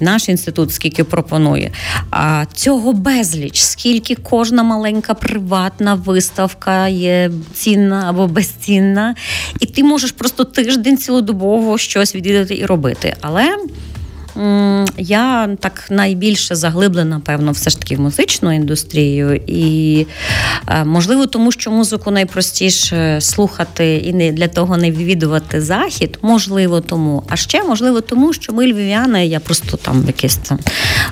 Наш 0.00 0.28
інститут 0.28 0.72
скільки 0.72 1.04
пропонує. 1.04 1.72
А 2.10 2.44
цього 2.54 2.92
безліч, 2.92 3.60
скільки 3.60 4.14
кожна 4.14 4.62
маленька 4.62 5.14
приватна 5.14 5.94
виставка 5.94 6.88
є 6.88 7.30
цінна 7.54 8.04
або 8.08 8.26
безцінна, 8.26 9.14
і 9.60 9.66
ти 9.66 9.84
можеш 9.84 10.12
просто 10.12 10.44
тиждень 10.44 10.96
цілодобово 10.96 11.78
щось 11.78 12.14
відвідати 12.14 12.56
і 12.56 12.66
робити 12.66 12.77
робити. 12.78 13.16
Але 13.20 13.56
я 14.98 15.56
так 15.60 15.86
найбільше 15.90 16.54
заглиблена, 16.54 17.20
певно, 17.24 17.52
все 17.52 17.70
ж 17.70 17.78
таки 17.78 17.96
в 17.96 18.00
музичну 18.00 18.52
індустрію, 18.52 19.40
і 19.46 20.06
е, 20.68 20.84
можливо, 20.84 21.26
тому 21.26 21.52
що 21.52 21.70
музику 21.70 22.10
найпростіше 22.10 23.20
слухати 23.20 23.96
і 23.96 24.12
не 24.12 24.32
для 24.32 24.48
того 24.48 24.76
не 24.76 24.90
відвідувати 24.90 25.60
захід, 25.60 26.18
можливо, 26.22 26.80
тому. 26.80 27.22
А 27.28 27.36
ще 27.36 27.62
можливо, 27.62 28.00
тому 28.00 28.32
що 28.32 28.52
ми 28.52 28.66
львів'яни, 28.66 29.26
я 29.26 29.40
просто 29.40 29.76
там 29.76 30.04
якесь 30.06 30.36
там 30.36 30.58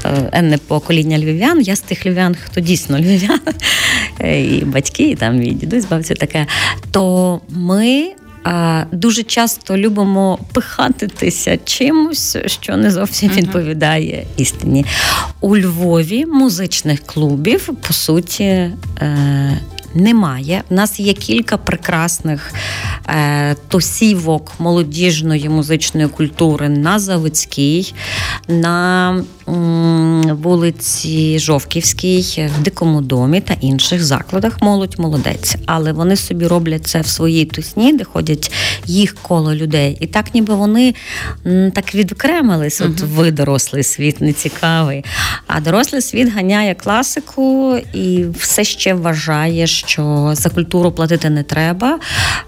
е, 0.05 0.31
енне 0.33 0.59
покоління 0.59 1.19
львів'ян. 1.19 1.61
Я 1.61 1.77
з 1.77 1.81
тих 1.81 2.07
львів'ян, 2.07 2.37
хто 2.45 2.61
дійсно 2.61 2.99
львів'ян, 2.99 3.41
е, 4.21 4.43
і 4.43 4.65
батьки, 4.65 5.11
і 5.11 5.15
там 5.15 5.43
і 5.43 5.51
дідусь 5.51 5.85
бавці 5.85 6.15
таке. 6.15 6.47
То 6.91 7.41
ми 7.49 8.13
дуже 8.93 9.23
часто 9.23 9.77
любимо 9.77 10.39
пихатитися 10.53 11.59
чимось, 11.65 12.37
що 12.47 12.77
не 12.77 12.91
зовсім 12.91 13.31
відповідає 13.31 14.27
істині. 14.37 14.87
У 15.41 15.57
Львові 15.57 16.27
музичних 16.27 17.01
клубів 17.01 17.71
по 17.89 17.93
суті. 17.93 18.71
Немає. 19.97 20.63
У 20.71 20.75
нас 20.75 21.01
є 21.01 21.13
кілька 21.13 21.57
прекрасних 21.57 22.53
е, 23.09 23.57
тосівок 23.69 24.53
молодіжної 24.59 25.49
музичної 25.49 26.09
культури 26.09 26.69
на 26.69 26.99
Заводській, 26.99 27.95
на 28.49 29.11
м, 29.49 30.23
вулиці 30.43 31.39
Жовківській, 31.39 32.49
в 32.59 32.63
Дикому 32.63 33.01
домі 33.01 33.41
та 33.41 33.55
інших 33.61 34.05
закладах. 34.05 34.63
Молодь 34.63 34.95
молодець. 34.99 35.57
Але 35.67 35.93
вони 35.93 36.17
собі 36.17 36.47
роблять 36.47 36.87
це 36.87 37.01
в 37.01 37.07
своїй 37.07 37.45
тусні, 37.45 37.93
де 37.93 38.05
ходять 38.05 38.53
їх 38.87 39.15
коло 39.23 39.55
людей. 39.55 39.97
І 40.01 40.07
так, 40.07 40.35
ніби 40.35 40.55
вони 40.55 40.95
м, 41.47 41.71
так 41.71 41.95
відокремились. 41.95 42.81
От 42.81 43.01
ви 43.01 43.31
дорослий 43.31 43.83
світ 43.83 44.21
не 44.21 44.33
цікавий. 44.33 45.05
А 45.47 45.61
дорослий 45.61 46.03
світ 46.03 46.33
ганяє 46.35 46.75
класику 46.75 47.77
і 47.95 48.25
все 48.39 48.65
ще 48.65 48.95
вважає, 48.95 49.67
що 49.87 50.33
за 50.35 50.51
культуру 50.51 50.93
платити 50.93 51.31
не 51.31 51.43
треба. 51.43 51.99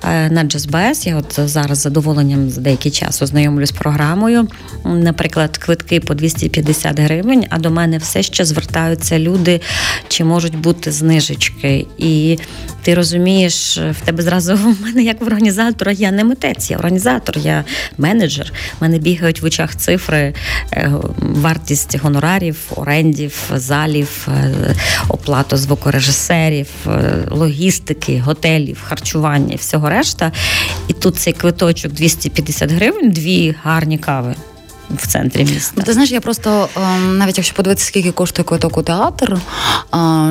Е, 0.04 0.30
на 0.30 0.44
Джазбес 0.44 1.06
я 1.06 1.16
от 1.16 1.40
зараз 1.44 1.78
з 1.78 1.82
задоволенням 1.82 2.50
за 2.50 2.60
деякий 2.60 2.92
час 2.92 3.22
ознайомлюсь 3.22 3.68
з 3.68 3.72
програмою. 3.72 4.48
Наприклад, 4.84 5.56
квитки 5.56 6.00
по 6.00 6.14
250 6.14 7.00
гривень, 7.00 7.46
а 7.50 7.58
до 7.58 7.70
мене 7.70 7.98
все 7.98 8.22
ще 8.22 8.44
звертаються 8.44 9.18
люди, 9.18 9.60
чи 10.08 10.24
можуть 10.24 10.56
бути 10.56 10.92
знижечки. 10.92 11.86
І 11.98 12.38
ти 12.82 12.94
розумієш, 12.94 13.78
в 13.78 14.00
тебе 14.04 14.22
зразу 14.22 14.56
в 14.56 14.82
мене, 14.82 15.02
як 15.02 15.20
в 15.20 15.24
організатора, 15.24 15.92
я 15.92 16.10
не 16.10 16.24
митець, 16.24 16.70
я 16.70 16.76
організатор, 16.76 17.38
я 17.38 17.64
менеджер. 17.98 18.52
В 18.78 18.82
мене 18.82 18.98
бігають 18.98 19.42
в 19.42 19.44
очах 19.44 19.76
цифри, 19.76 20.34
е, 20.72 20.92
вартість 21.18 21.98
гонорарів, 21.98 22.56
орендів, 22.76 23.34
залів, 23.54 24.28
е, 24.28 24.74
оплату 25.08 25.56
звукорежисерів, 25.56 26.68
логістики, 27.30 28.22
готелів, 28.24 28.82
харчування 28.84 29.54
і 29.54 29.56
всього 29.56 29.88
решта. 29.88 30.32
І 30.88 30.92
тут 30.92 31.16
цей 31.16 31.32
квиточок 31.32 31.92
250 31.92 32.72
гривень, 32.72 33.10
дві 33.10 33.54
гарні 33.62 33.98
кави. 33.98 34.34
В 34.96 35.06
центрі 35.06 35.44
міста. 35.44 35.72
Ну, 35.76 35.82
ти 35.82 35.92
знаєш, 35.92 36.10
я 36.10 36.20
просто 36.20 36.68
ем, 36.76 37.18
навіть 37.18 37.38
якщо 37.38 37.54
подивитися, 37.54 37.86
скільки 37.86 38.12
коштує 38.12 38.44
квиток 38.44 38.78
у 38.78 38.82
театр, 38.82 39.38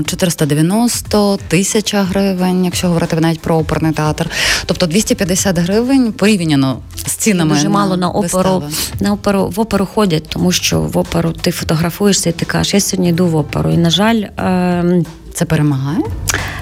490 0.06 1.39
тисяча 1.48 2.04
гривень, 2.04 2.66
якщо 2.66 2.88
говорити 2.88 3.16
навіть 3.16 3.42
про 3.42 3.58
оперний 3.58 3.92
театр. 3.92 4.30
Тобто 4.66 4.86
250 4.86 5.58
гривень 5.58 6.12
порівняно 6.12 6.80
з 6.96 7.12
цінами. 7.12 7.56
Дуже 7.56 7.63
на 7.63 7.70
мало 7.70 7.98
на 7.98 8.10
оперу 8.10 8.63
на 9.00 9.13
оперу 9.13 9.48
в 9.56 9.60
оперу 9.60 9.86
ходять, 9.86 10.27
тому 10.30 10.51
що 10.51 10.82
в 10.82 10.98
оперу 10.98 11.32
ти 11.32 11.51
фотографуєшся 11.51 12.30
і 12.30 12.34
ти 12.34 12.46
кажеш, 12.46 12.74
я 12.74 12.80
сьогодні 12.80 13.10
йду 13.10 13.27
в 13.27 13.36
оперу. 13.36 13.72
І 13.72 13.77
на 13.77 13.89
жаль, 13.89 14.24
ем, 14.38 15.06
це 15.38 15.46
перемагає. 15.46 16.03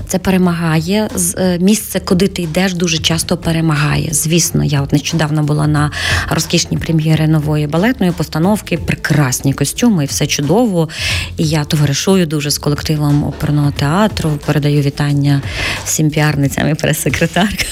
Це 0.07 0.19
перемагає 0.19 1.09
е, 1.37 1.59
місце, 1.59 1.99
куди 1.99 2.27
ти 2.27 2.41
йдеш, 2.41 2.73
дуже 2.73 2.97
часто 2.97 3.37
перемагає. 3.37 4.09
Звісно, 4.11 4.63
я 4.63 4.81
от 4.81 4.91
нещодавно 4.91 5.43
була 5.43 5.67
на 5.67 5.91
розкішній 6.29 6.77
прем'єри 6.77 7.27
нової 7.27 7.67
балетної 7.67 8.11
постановки, 8.11 8.77
прекрасні 8.77 9.53
костюми, 9.53 10.03
і 10.03 10.07
все 10.07 10.27
чудово. 10.27 10.89
І 11.37 11.47
я 11.47 11.63
товаришую 11.63 12.25
дуже 12.25 12.51
з 12.51 12.57
колективом 12.57 13.23
оперного 13.23 13.71
театру. 13.71 14.39
Передаю 14.45 14.81
вітання 14.81 15.41
всім 15.85 16.09
піарницям 16.09 16.69
і 16.69 16.73
прес-секретаркам. 16.73 17.67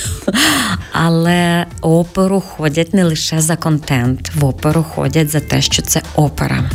Але 0.91 1.65
оперу 1.81 2.41
ходять 2.41 2.93
не 2.93 3.03
лише 3.03 3.41
за 3.41 3.55
контент, 3.55 4.31
в 4.35 4.45
оперу 4.45 4.83
ходять 4.83 5.29
за 5.29 5.39
те, 5.39 5.61
що 5.61 5.81
це 5.81 6.01
опера. 6.15 6.69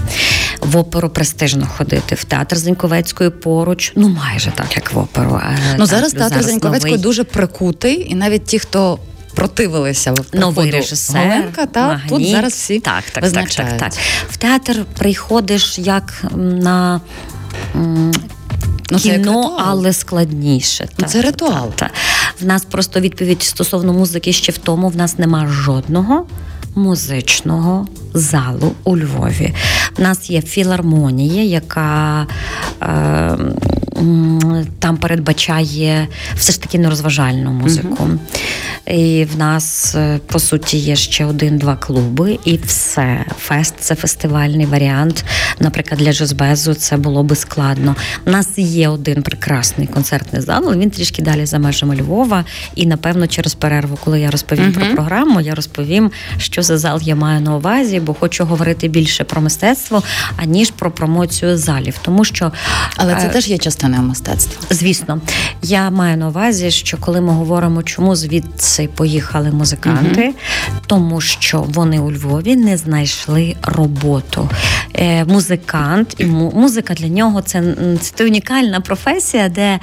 В 0.61 0.77
оперу 0.77 1.09
престижно 1.09 1.67
ходити. 1.77 2.15
В 2.15 2.25
театр 2.25 2.57
Зеньковецької 2.57 3.31
поруч, 3.31 3.93
ну 3.97 4.09
майже 4.09 4.51
так, 4.51 4.77
як 4.77 4.93
в 4.93 4.99
оперу. 4.99 5.41
Ну 5.79 5.87
зараз 5.87 6.13
театр 6.13 6.43
Зеньковецької 6.43 6.99
дуже 6.99 7.25
прикутий, 7.25 8.11
і 8.11 8.15
навіть 8.15 8.45
ті, 8.45 8.59
хто 8.59 8.99
противилися 9.35 10.13
в 10.13 10.25
новий 10.33 10.71
режисер, 10.71 11.29
Голенка, 11.29 11.67
та 11.67 11.87
Магніт. 11.87 12.09
тут 12.09 12.29
зараз 12.29 12.53
всі 12.53 12.81
так, 12.81 13.05
так, 13.13 13.23
визначають. 13.25 13.71
так, 13.71 13.81
так, 13.81 13.93
так. 13.93 14.03
В 14.31 14.37
театр 14.37 14.85
приходиш 14.99 15.79
як 15.79 16.25
на. 16.37 17.01
Ну, 18.91 18.99
Кіно, 18.99 19.57
але 19.67 19.93
складніше. 19.93 20.89
Ну, 20.99 21.07
це 21.07 21.23
ритуал. 21.23 21.73
Та, 21.75 21.87
та. 21.87 21.91
В 22.41 22.47
нас 22.47 22.65
просто 22.65 23.01
відповідь 23.01 23.43
стосовно 23.43 23.93
музики 23.93 24.33
ще 24.33 24.53
в 24.53 24.59
тому: 24.59 24.89
в 24.89 24.97
нас 24.97 25.19
нема 25.19 25.47
жодного 25.47 26.27
музичного 26.79 27.87
залу 28.15 28.73
у 28.85 28.97
Львові. 28.99 29.55
У 29.99 30.03
нас 30.03 30.31
є 30.31 30.43
філармонія, 30.43 31.45
яка 31.45 32.27
е, 32.83 33.39
там 34.79 34.97
передбачає 34.97 36.09
все 36.37 36.53
ж 36.53 36.63
таки 36.63 36.79
нерозважальну 36.79 37.53
музику. 37.53 38.11
І 38.87 39.27
в 39.35 39.39
нас 39.39 39.95
е, 39.95 40.21
по 40.27 40.39
суті 40.39 40.79
є 40.79 40.97
ще 40.97 41.25
один-два 41.25 41.77
клуби, 41.77 42.39
і 42.45 42.59
все. 42.67 43.25
Фест 43.39 43.75
це 43.81 43.95
фестивальний 43.95 44.67
варіант. 44.67 45.25
Наприклад, 45.61 46.01
для 46.01 46.13
джазбезу 46.13 46.75
це 46.75 46.97
було 46.97 47.23
би 47.23 47.37
складно. 47.37 47.97
У 48.27 48.31
нас 48.31 48.59
є 48.59 48.89
один 48.89 49.23
прекрасний 49.23 49.87
концертний 49.87 50.43
зал, 50.43 50.63
але 50.67 50.77
він 50.77 50.91
трішки 50.91 51.23
далі 51.23 51.47
за 51.47 51.59
межами 51.59 51.97
Львова. 51.97 52.45
І 52.75 52.87
напевно, 52.87 53.27
через 53.27 53.55
перерву, 53.55 53.99
коли 54.05 54.21
я 54.21 54.31
розповім 54.31 54.65
uh-huh. 54.65 54.75
про 54.75 54.95
програму, 54.95 55.41
я 55.41 55.55
розповім, 55.55 56.11
що 56.39 56.63
за 56.63 56.79
зал 56.79 57.01
я 57.03 57.15
маю 57.15 57.41
на 57.41 57.57
увазі, 57.57 58.01
бо 58.01 58.15
хочу 58.15 58.45
говорити 58.45 58.89
більше 58.89 59.25
про 59.25 59.41
мистецтво, 59.41 60.03
аніж 60.37 60.71
про 60.71 60.91
промоцію 60.91 61.59
залів, 61.59 61.95
тому 62.03 62.25
що 62.25 62.53
але 62.97 63.17
це 63.17 63.27
е, 63.27 63.29
теж 63.29 63.49
є 63.49 63.59
частиною 63.89 64.09
мистецтва. 64.09 64.63
Звісно, 64.71 65.21
я 65.63 65.91
маю 65.91 66.17
на 66.17 66.29
увазі, 66.29 66.71
що 66.71 66.97
коли 66.97 67.21
ми 67.21 67.33
говоримо, 67.33 67.83
чому 67.83 68.17
звідси 68.17 68.89
поїхали 68.95 69.51
музиканти, 69.51 70.23
угу. 70.25 70.35
тому 70.87 71.21
що 71.21 71.61
вони 71.69 71.99
у 71.99 72.13
Львові 72.13 72.57
не 72.57 72.77
знайшли 72.77 73.57
роботу. 73.63 74.51
Е, 74.95 75.25
Музикант 75.25 76.15
і 76.19 76.25
музика 76.27 76.95
для 76.95 77.09
нього 77.09 77.43
це, 77.43 77.63
це 78.01 78.25
унікальна 78.25 78.81
професія, 78.81 79.49
де 79.49 79.79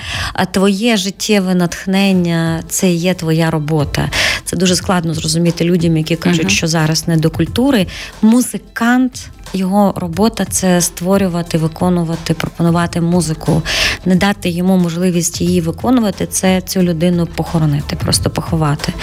твоє 0.52 0.98
життєве 0.98 1.56
натхнення 1.56 2.64
це 2.70 2.92
є 2.92 3.14
твоя 3.14 3.52
робота. 3.52 4.10
Це 4.46 4.58
дуже 4.58 4.76
складно 4.76 5.14
зрозуміти 5.14 5.64
людям, 5.64 5.98
які 5.98 6.16
кажуть, 6.16 6.42
угу. 6.42 6.50
що 6.50 6.68
зараз 6.68 7.08
не 7.08 7.18
до 7.18 7.30
культури. 7.30 7.88
Музикант 8.22 9.30
його 9.56 9.94
робота 9.96 10.46
це 10.46 10.82
створювати, 10.82 11.58
виконувати, 11.58 12.34
пропонувати 12.34 13.02
музику, 13.02 13.62
не 14.06 14.16
дати 14.16 14.50
йому 14.50 14.78
можливість 14.78 15.42
її 15.42 15.62
виконувати, 15.62 16.26
це 16.26 16.62
цю 16.62 16.82
людину 16.82 17.28
похоронити, 17.36 17.96
просто 17.96 18.30
поховати. 18.30 18.94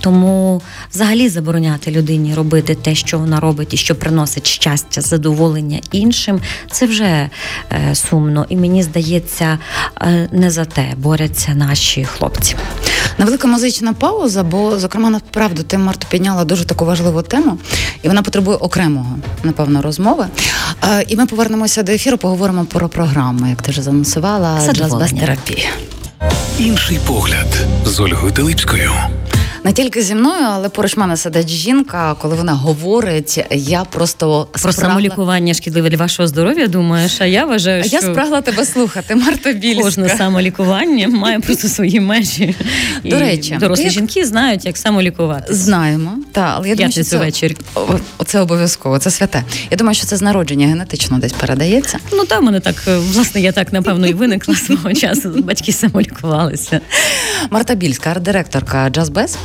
Тому 0.00 0.62
взагалі 0.92 1.28
забороняти 1.28 1.90
людині 1.90 2.34
робити 2.34 2.74
те, 2.74 2.94
що 2.94 3.18
вона 3.18 3.40
робить, 3.40 3.74
і 3.74 3.76
що 3.76 3.94
приносить 3.94 4.46
щастя, 4.46 5.00
задоволення 5.00 5.80
іншим, 5.92 6.40
це 6.70 6.86
вже 6.86 7.04
е, 7.72 7.94
сумно. 7.94 8.46
І 8.48 8.56
мені 8.56 8.82
здається, 8.82 9.58
е, 10.00 10.28
не 10.32 10.50
за 10.50 10.64
те 10.64 10.92
борються 10.96 11.54
наші 11.54 12.04
хлопці. 12.04 12.56
Невелика 13.18 13.48
музична 13.48 13.92
пауза, 13.92 14.42
бо, 14.42 14.78
зокрема, 14.78 15.10
направду 15.10 15.62
ти 15.62 15.78
Марто 15.78 16.06
підняла 16.10 16.44
дуже 16.44 16.64
таку 16.64 16.84
важливу 16.84 17.22
тему, 17.22 17.58
і 18.02 18.08
вона 18.08 18.22
потребує 18.22 18.56
окремого, 18.56 19.18
напевно, 19.42 19.82
розмови. 19.82 20.26
І 21.08 21.16
ми 21.16 21.26
повернемося 21.26 21.82
до 21.82 21.92
ефіру, 21.92 22.18
поговоримо 22.18 22.64
про 22.64 22.88
програму, 22.88 23.46
як 23.46 23.62
ти 23.62 23.70
вже 23.70 23.82
заносувала 23.82 24.60
джаз-без-терапія. 24.72 25.68
Інший 26.58 26.98
погляд 27.06 27.46
з 27.86 28.00
Ольгою 28.00 28.32
Телипською 28.32 28.92
не 29.64 29.72
тільки 29.72 30.02
зі 30.02 30.14
мною, 30.14 30.46
але 30.50 30.68
поруч 30.68 30.96
мене 30.96 31.16
сидить 31.16 31.48
жінка. 31.48 32.14
Коли 32.14 32.34
вона 32.34 32.52
говорить, 32.52 33.44
я 33.50 33.84
просто 33.84 34.48
про 34.52 34.72
спрагла... 34.72 34.90
самолікування 34.90 35.54
шкідливе 35.54 35.90
для 35.90 35.96
вашого 35.96 36.26
здоров'я. 36.26 36.66
Думаєш, 36.66 37.20
а 37.20 37.26
я 37.26 37.44
вважаю, 37.44 37.84
що 37.84 37.96
я 37.96 38.02
спрагла 38.02 38.40
тебе 38.40 38.64
слухати. 38.64 39.14
Марта 39.14 39.52
Більська. 39.52 39.82
Кожне 39.82 40.08
самолікування 40.08 41.08
має 41.08 41.40
просто 41.40 41.68
свої 41.68 42.00
межі. 42.00 42.56
До 43.04 43.18
речі, 43.18 43.56
дорослі 43.60 43.84
як... 43.84 43.92
жінки 43.92 44.24
знають, 44.24 44.64
як 44.64 44.78
самолікувати. 44.78 45.54
Знаємо, 45.54 46.12
та 46.32 46.54
але 46.56 46.68
я 46.68 46.74
думаю, 46.74 46.92
що 46.92 47.04
це... 47.04 47.18
вечір. 47.18 47.56
Це 48.26 48.40
обов'язково, 48.40 48.98
це 48.98 49.10
святе. 49.10 49.44
Я 49.70 49.76
думаю, 49.76 49.94
що 49.94 50.06
це 50.06 50.16
з 50.16 50.22
народження 50.22 50.66
генетично 50.66 51.18
десь 51.18 51.32
передається. 51.32 51.98
Ну 52.12 52.24
там 52.24 52.44
мене 52.44 52.60
так 52.60 52.82
власне, 52.86 53.40
я 53.40 53.52
так 53.52 53.72
напевно 53.72 54.06
і 54.06 54.14
виникла 54.14 54.54
свого 54.54 54.92
часу. 54.92 55.34
Батьки 55.44 55.72
самолікувалися. 55.72 56.80
Марта 57.50 57.74
Більська, 57.74 58.10
арт-директорка 58.10 58.90
Джазбез. 58.90 59.36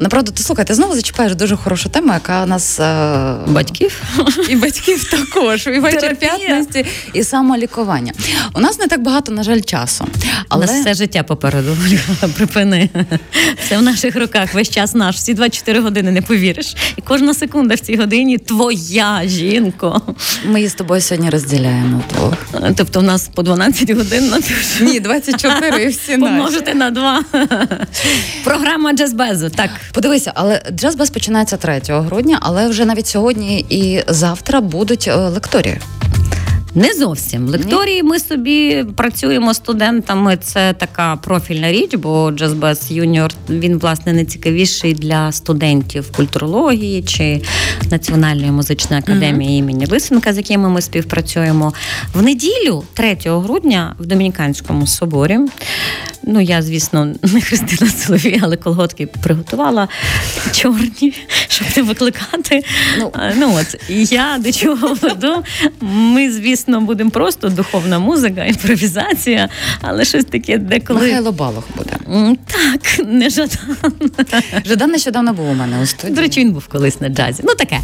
Направду, 0.00 0.32
ти 0.32 0.42
слухай, 0.42 0.64
ти 0.64 0.74
знову 0.74 0.94
зачіпаєш 0.94 1.34
дуже 1.34 1.56
хорошу 1.56 1.88
тему, 1.88 2.12
яка 2.12 2.46
нас 2.46 2.80
е... 2.80 3.34
батьків 3.46 4.02
і 4.48 4.56
батьків 4.56 5.10
також, 5.10 5.66
і 5.66 5.78
вечір 5.78 6.16
п'ятності, 6.16 6.86
і 7.12 7.24
самолікування. 7.24 8.12
У 8.54 8.60
нас 8.60 8.78
не 8.78 8.86
так 8.86 9.02
багато, 9.02 9.32
на 9.32 9.42
жаль, 9.42 9.60
часу. 9.60 10.06
Але 10.48 10.66
нас 10.66 10.80
все 10.80 10.94
життя 10.94 11.22
попереду. 11.22 11.76
Припини. 12.36 12.90
Все 13.64 13.78
в 13.78 13.82
наших 13.82 14.16
руках, 14.16 14.54
весь 14.54 14.70
час 14.70 14.94
наш, 14.94 15.16
всі 15.16 15.34
24 15.34 15.80
години 15.80 16.10
не 16.10 16.22
повіриш. 16.22 16.76
І 16.96 17.02
кожна 17.02 17.34
секунда 17.34 17.74
в 17.74 17.80
цій 17.80 17.96
годині 17.96 18.38
твоя 18.38 19.22
жінко. 19.24 20.02
Ми 20.44 20.58
її 20.58 20.68
з 20.68 20.74
тобою 20.74 21.00
сьогодні 21.00 21.30
розділяємо. 21.30 22.02
Тобто, 22.76 23.00
в 23.00 23.02
нас 23.02 23.28
по 23.34 23.42
12 23.42 23.90
годин 23.90 24.28
на 24.28 24.40
Ні, 24.80 25.00
24 25.00 25.84
і 25.84 25.88
всі 25.88 26.18
Помножити 26.18 26.74
на 26.74 26.90
два. 26.90 27.24
Програма 28.44 28.92
Джазбезу. 28.92 29.50
Так. 29.56 29.70
Подивися, 29.92 30.32
але 30.34 30.62
джаз-без 30.72 31.10
починається 31.10 31.56
3 31.56 31.80
грудня, 31.88 32.38
але 32.42 32.68
вже 32.68 32.84
навіть 32.84 33.06
сьогодні 33.06 33.66
і 33.68 34.02
завтра 34.08 34.60
будуть 34.60 35.08
е, 35.08 35.16
лекторії. 35.16 35.78
Не 36.76 36.94
зовсім 36.94 37.48
лекторії. 37.48 38.02
Ми 38.02 38.18
собі 38.18 38.84
працюємо 38.96 39.54
студентами. 39.54 40.36
Це 40.36 40.72
така 40.72 41.16
профільна 41.16 41.72
річ, 41.72 41.94
бо 41.94 42.30
Джазбес 42.30 42.90
Юніор 42.90 43.30
він 43.50 43.78
власне 43.78 44.12
не 44.12 44.24
цікавіший 44.24 44.94
для 44.94 45.32
студентів 45.32 46.12
культурології 46.12 47.02
чи 47.02 47.42
Національної 47.90 48.50
музичної 48.50 49.02
академії 49.02 49.50
uh-huh. 49.50 49.58
імені 49.58 49.86
Лисенка, 49.86 50.32
з 50.32 50.36
якими 50.36 50.68
ми 50.68 50.82
співпрацюємо 50.82 51.72
в 52.14 52.22
неділю, 52.22 52.84
3 52.94 53.16
грудня, 53.24 53.96
в 53.98 54.06
Домініканському 54.06 54.86
соборі. 54.86 55.38
Ну, 56.28 56.40
я, 56.40 56.62
звісно, 56.62 57.14
не 57.22 57.40
Христина 57.40 57.90
Соловій, 57.90 58.40
але 58.42 58.56
колготки 58.56 59.06
приготувала 59.06 59.88
чорні, 60.52 61.14
щоб 61.48 61.66
не 61.76 61.82
викликати. 61.82 62.62
Ну, 62.98 63.12
ну 63.36 63.58
от 63.60 63.90
і 63.90 64.04
я 64.04 64.38
до 64.38 64.52
чого 64.52 64.94
веду. 64.94 65.42
Ми, 65.80 66.30
звісно, 66.30 66.65
будемо 66.66 67.10
просто 67.10 67.48
духовна 67.48 67.98
музика, 67.98 68.44
імпровізація, 68.44 69.48
але 69.80 70.04
щось 70.04 70.24
таке 70.24 70.58
деколи. 70.58 71.00
Михайло 71.00 71.32
Балох 71.32 71.64
буде. 71.76 71.96
Так, 72.46 73.06
не 73.06 73.30
Жадан. 73.30 73.76
Жадан 74.66 74.90
нещодавно 74.90 75.32
був 75.32 75.48
у 75.50 75.54
мене 75.54 75.82
у 75.82 75.86
студії. 75.86 76.14
До 76.14 76.20
речі, 76.20 76.40
він 76.40 76.52
був 76.52 76.66
колись 76.66 77.00
на 77.00 77.08
джазі. 77.08 77.42
Ну 77.46 77.54
таке. 77.54 77.80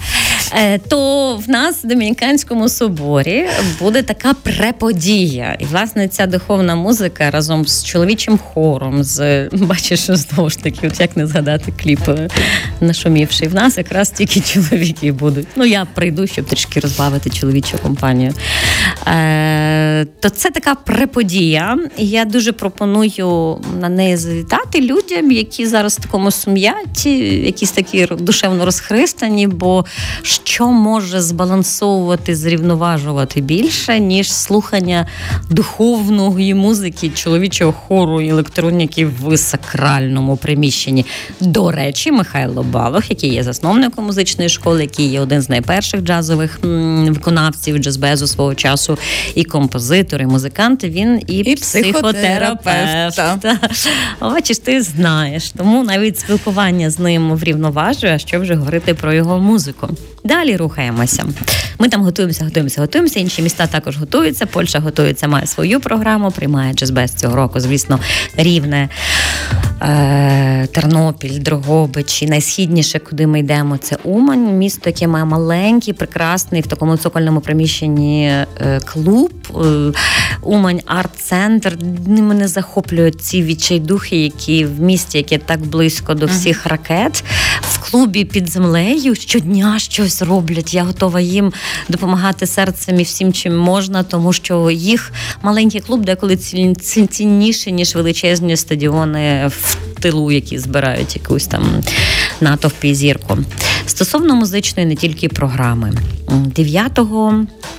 Е, 0.55 0.78
то 0.78 1.37
в 1.37 1.50
нас 1.50 1.85
в 1.85 1.87
Домініканському 1.87 2.68
соборі 2.68 3.46
буде 3.81 4.02
така 4.02 4.35
преподія. 4.35 5.57
І, 5.59 5.64
власне, 5.64 6.09
ця 6.09 6.26
духовна 6.26 6.74
музика 6.74 7.31
разом 7.31 7.66
з 7.66 7.85
чоловічим 7.85 8.38
хором, 8.38 9.05
з 9.05 9.48
бачиш, 9.52 10.00
знову 10.00 10.50
ж 10.50 10.59
таки, 10.59 10.88
от 10.88 11.00
як 11.00 11.16
не 11.16 11.26
згадати 11.26 11.72
кліп 11.83 12.09
е, 12.09 12.28
нашумівший. 12.81 13.48
В 13.48 13.55
нас 13.55 13.78
якраз 13.78 14.11
тільки 14.11 14.40
чоловіки 14.40 15.12
будуть. 15.12 15.46
Ну, 15.57 15.64
я 15.64 15.87
прийду, 15.94 16.26
щоб 16.26 16.44
трішки 16.44 16.81
розбавити 16.81 17.31
чоловічу 17.31 17.78
компанію. 17.78 18.33
Е, 19.07 20.05
То 20.20 20.31
це 20.31 20.50
така 20.50 20.74
преподія. 20.74 21.78
Я 21.96 22.24
дуже 22.24 22.52
пропоную 22.52 23.59
на 23.81 23.88
неї 23.88 24.16
завітати 24.16 24.81
людям, 24.81 25.33
які 25.33 25.66
зараз 25.66 25.98
в 25.98 26.02
такому 26.02 26.31
сум'яті, 26.31 27.11
якісь 27.44 27.70
такі 27.70 28.09
душевно 28.11 28.64
розхристані, 28.64 29.46
бо 29.46 29.85
що 30.44 30.66
може 30.66 31.20
збалансовувати, 31.20 32.37
зрівноважувати 32.37 33.40
більше, 33.40 34.00
ніж 34.00 34.33
слухання 34.33 35.07
духовної 35.50 36.55
музики, 36.55 37.11
чоловічого 37.14 37.72
хору 37.72 38.20
і 38.20 38.28
електроніків 38.28 39.12
в 39.24 39.37
сакральному 39.37 40.37
приміщенні. 40.37 41.07
До 41.40 41.70
речі, 41.70 42.12
Михайло 42.12 42.62
Балох, 42.62 43.11
який 43.11 43.33
є 43.33 43.42
засновником 43.42 44.07
музичної 44.07 44.48
школи, 44.48 44.81
який 44.83 45.07
є 45.07 45.20
один 45.20 45.42
з 45.42 45.48
найперших 45.48 46.00
джазових 46.00 46.59
виконавців 47.09 47.78
джазбезу 47.78 48.26
свого 48.26 48.55
часу, 48.55 48.98
і 49.35 49.44
композитор, 49.44 50.22
і 50.22 50.26
музикант. 50.26 50.85
Він 50.85 51.22
і, 51.26 51.37
і 51.37 51.55
психотерапевт. 51.57 53.14
Бачиш, 54.20 54.59
ти 54.59 54.83
знаєш. 54.83 55.50
Тому 55.50 55.85
навіть 55.85 56.18
спілкування 56.18 56.90
з 56.90 56.98
ним 56.98 57.33
врівноважує, 57.33 58.14
а 58.14 58.18
що 58.18 58.40
вже 58.40 58.55
говорити 58.55 58.94
про 58.94 59.12
його 59.12 59.38
музику. 59.38 59.88
Далі 60.24 60.56
рухаємося. 60.56 61.24
Ми 61.78 61.88
там 61.88 62.02
готуємося, 62.02 62.44
готуємося, 62.44 62.80
готуємося. 62.80 63.20
Інші 63.20 63.42
міста 63.42 63.66
також 63.66 63.96
готуються. 63.96 64.46
Польща 64.46 64.80
готується, 64.80 65.28
має 65.28 65.46
свою 65.46 65.80
програму, 65.80 66.30
приймає 66.30 66.74
джазбез 66.74 67.14
цього 67.14 67.37
року. 67.37 67.61
Звісно, 67.61 67.98
рівне 68.37 68.88
е, 69.82 70.66
Тернопіль, 70.72 71.38
Дрогобич 71.38 72.22
і 72.22 72.26
найсхідніше, 72.26 72.98
куди 72.98 73.26
ми 73.26 73.40
йдемо, 73.40 73.76
це 73.76 73.96
Умань, 74.04 74.58
місто, 74.58 74.82
яке 74.90 75.06
має 75.06 75.24
маленький, 75.24 75.94
прекрасний 75.94 76.61
в 76.61 76.66
такому 76.66 76.96
цокольному 76.96 77.40
приміщенні 77.40 78.26
е, 78.26 78.80
клуб. 78.85 79.32
Е, 79.64 79.92
Умань 80.42 80.80
арт-центр. 80.87 81.78
Мене 82.06 82.48
захоплюють 82.48 83.22
ці 83.22 83.42
відчайдухи, 83.42 84.16
які 84.16 84.64
в 84.64 84.80
місті, 84.80 85.18
яке 85.18 85.38
так 85.38 85.61
близько 85.66 86.14
до 86.14 86.26
всіх 86.26 86.66
ракет, 86.66 87.24
в 87.61 87.82
клубі 87.92 88.24
під 88.24 88.50
землею 88.50 89.14
щодня 89.14 89.78
щось 89.78 90.22
роблять. 90.22 90.74
Я 90.74 90.83
готова 90.83 91.20
їм 91.20 91.52
допомагати 91.88 92.46
серцем 92.46 93.00
і 93.00 93.02
всім, 93.02 93.33
чим 93.33 93.57
можна, 93.57 94.02
тому 94.02 94.33
що 94.33 94.70
їх 94.70 95.12
маленький 95.42 95.81
клуб 95.81 96.05
деколи 96.05 96.37
цінніше, 97.11 97.70
ніж 97.70 97.94
величезні 97.94 98.57
стадіони 98.57 99.46
в 99.46 99.76
тилу, 100.00 100.33
які 100.33 100.59
збирають 100.59 101.16
якусь 101.16 101.46
там 101.46 101.83
натовпі 102.40 102.94
зірку. 102.94 103.38
Стосовно 103.87 104.35
музичної 104.35 104.88
не 104.88 104.94
тільки 104.94 105.28
програми 105.28 105.92
9 106.33 106.99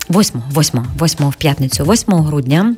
8, 0.09 0.41
8, 0.57 0.85
8 1.01 1.29
в 1.29 1.35
п'ятницю, 1.35 1.83
8 1.83 2.13
грудня 2.13 2.75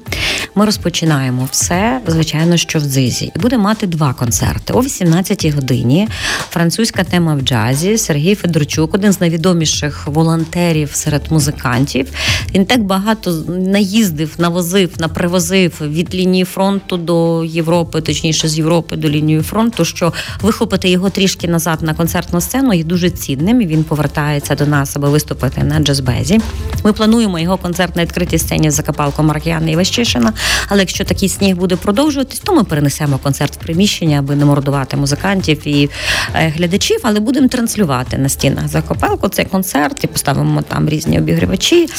ми 0.56 0.66
розпочинаємо 0.66 1.48
все, 1.52 2.02
звичайно, 2.08 2.58
що 2.58 2.80
в 2.80 2.82
дзизі. 2.82 3.32
І 3.36 3.40
будемо 3.40 3.64
мати 3.64 3.88
два 3.88 4.14
концерти 4.14 4.74
о 4.74 4.82
18-й 4.82 5.52
годині. 5.52 6.08
Французька 6.50 7.04
тема 7.04 7.36
в 7.36 7.42
джазі. 7.42 7.98
Сергій 7.98 8.36
Федорчук, 8.36 8.94
один 8.94 9.12
з 9.14 9.22
найвідоміших 9.22 10.08
волонтерів 10.08 10.90
серед 10.94 11.32
музикантів. 11.32 12.12
Він 12.56 12.66
так 12.66 12.84
багато 12.84 13.32
наїздив, 13.48 14.34
навозив, 14.38 14.90
напривозив 15.00 15.74
від 15.82 16.16
лінії 16.16 16.44
фронту 16.44 16.98
до 16.98 17.46
Європи, 17.46 18.02
точніше 18.02 18.48
з 18.48 18.58
Європи 18.58 18.96
до 18.96 19.10
лінії 19.10 19.42
фронту, 19.42 19.86
що 19.86 20.14
вихопити 20.42 20.90
його 20.90 21.10
трішки 21.10 21.48
назад 21.48 21.82
на 21.82 21.94
концертну 21.94 22.42
сцену 22.42 22.74
є 22.74 22.84
дуже 22.84 23.10
цінним. 23.10 23.62
і 23.62 23.66
Він 23.66 23.84
повертається 23.84 24.56
до 24.56 24.66
нас, 24.66 24.96
аби 24.96 25.10
виступити 25.10 25.64
на 25.65 25.80
джазбезі. 25.80 26.39
Ми 26.84 26.93
плануємо 26.93 27.39
його 27.39 27.58
концерт 27.58 27.95
на 27.95 28.01
відкритій 28.01 28.38
сцені 28.38 28.67
в 28.67 28.71
Закапалку 28.71 29.23
Марк'яна 29.23 29.71
і 29.71 29.75
Вещишина. 29.75 30.34
Але 30.67 30.80
якщо 30.80 31.04
такий 31.04 31.30
сніг 31.30 31.56
буде 31.56 31.75
продовжуватись, 31.75 32.39
то 32.39 32.56
ми 32.56 32.63
перенесемо 32.63 33.17
концерт 33.17 33.56
в 33.56 33.58
приміщення, 33.58 34.19
аби 34.19 34.36
не 34.36 34.45
мордувати 34.45 34.97
музикантів 34.97 35.67
і 35.67 35.89
е, 36.36 36.54
глядачів. 36.56 36.99
Але 37.04 37.19
будемо 37.19 37.47
транслювати 37.47 38.17
на 38.17 38.30
стінах 38.30 38.67
Закопалку 38.67 39.28
цей 39.28 39.45
концерт 39.45 40.04
і 40.04 40.08
поставимо 40.08 40.62
там 40.62 40.89
різні 40.89 41.19
обігрівачі, 41.19 41.89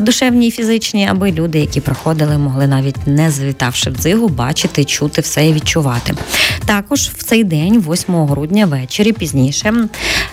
душевні 0.00 0.48
і 0.48 0.50
фізичні, 0.50 1.08
аби 1.10 1.32
люди, 1.32 1.58
які 1.58 1.80
приходили, 1.80 2.38
могли 2.38 2.66
навіть 2.66 3.06
не 3.06 3.30
завітавши 3.30 3.90
в 3.90 3.96
дзигу, 3.96 4.28
бачити, 4.28 4.84
чути 4.84 5.20
все 5.20 5.46
і 5.46 5.52
відчувати. 5.52 6.14
Також 6.66 7.00
в 7.00 7.22
цей 7.22 7.44
день, 7.44 7.84
8 7.88 8.14
грудня, 8.14 8.66
ввечері 8.66 9.12
пізніше, 9.12 9.74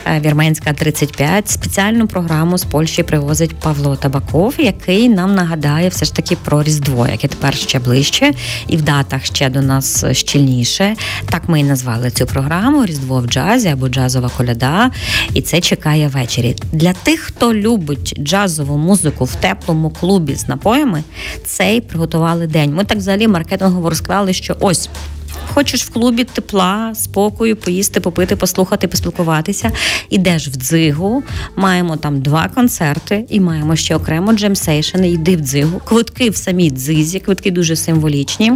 е, 0.06 0.20
Вірменська 0.20 0.74
35, 0.74 1.50
спеціальну 1.50 2.08
програму 2.08 2.58
з 2.58 2.64
Польщі 2.78 3.04
привозить 3.04 3.56
Павло 3.56 3.96
Табаков, 3.96 4.56
який 4.58 5.10
нам 5.10 5.36
нагадає 5.36 5.90
все 5.90 6.06
ж 6.06 6.14
таки 6.14 6.36
про 6.36 6.64
Різдво, 6.64 7.08
яке 7.08 7.28
тепер 7.28 7.56
ще 7.56 7.80
ближче, 7.80 8.34
і 8.68 8.78
в 8.78 8.82
датах 8.82 9.26
ще 9.26 9.50
до 9.50 9.62
нас 9.62 10.06
щільніше. 10.12 10.96
Так 11.30 11.50
ми 11.50 11.60
і 11.60 11.64
назвали 11.64 12.12
цю 12.12 12.26
програму 12.26 12.86
Різдво 12.86 13.20
в 13.20 13.28
джазі 13.28 13.68
або 13.68 13.90
джазова 13.90 14.30
коляда. 14.38 14.92
І 15.34 15.42
це 15.42 15.62
чекає 15.62 16.08
ввечері. 16.08 16.56
Для 16.72 16.94
тих, 16.94 17.20
хто 17.20 17.54
любить 17.54 18.20
джазову 18.20 18.78
музику 18.78 19.26
в 19.26 19.36
теплому 19.36 19.90
клубі 19.90 20.36
з 20.36 20.48
напоями, 20.48 21.04
цей 21.46 21.82
приготували 21.82 22.48
день. 22.48 22.74
Ми 22.74 22.84
так 22.84 22.98
взагалі 22.98 23.28
маркетингово 23.28 23.90
розказали, 23.90 24.34
що 24.34 24.56
ось. 24.60 24.90
Хочеш 25.54 25.84
в 25.84 25.90
клубі 25.90 26.24
тепла, 26.24 26.96
спокою, 26.96 27.56
поїсти, 27.56 28.00
попити, 28.00 28.36
послухати, 28.36 28.88
поспілкуватися. 28.88 29.72
Ідеш 30.10 30.48
в 30.48 30.52
дзигу, 30.52 31.24
маємо 31.56 31.98
там 31.98 32.22
два 32.22 32.48
концерти 32.48 33.26
і 33.30 33.40
маємо 33.40 33.76
ще 33.76 33.96
окремо 33.96 34.34
jam 34.34 34.53
session. 34.53 35.04
Йди 35.04 35.36
в 35.36 35.40
дзигу. 35.40 35.82
Квитки 35.86 36.30
в 36.30 36.36
самій 36.36 36.72
дзизі, 36.72 37.20
квитки 37.20 37.52
дуже 37.52 37.76
символічні. 37.76 38.54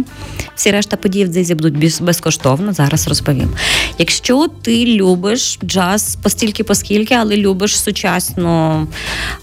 Всі 0.54 0.70
решта 0.70 0.96
подій 0.96 1.24
в 1.24 1.28
дзизі 1.28 1.54
будуть 1.54 2.00
безкоштовно. 2.00 2.72
Зараз 2.72 3.08
розповім. 3.08 3.50
Якщо 3.98 4.46
ти 4.62 4.86
любиш 4.86 5.58
джаз 5.64 6.18
постільки, 6.22 6.64
поскільки, 6.64 7.14
але 7.14 7.36
любиш 7.36 7.80
сучасну, 7.80 8.86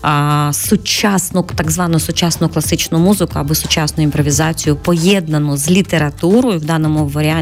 а, 0.02 0.52
сучасну, 0.54 1.46
так 1.56 1.72
звану 1.72 2.00
сучасну 2.00 2.50
класичну 2.50 3.00
музику 3.00 3.34
або 3.36 3.56
сучасну 3.56 4.04
імпровізацію, 4.04 4.76
поєднану 4.76 5.58
з 5.58 5.72
літературою 5.72 6.60
в 6.60 6.66
даному 6.66 7.08
варіанті 7.08 7.39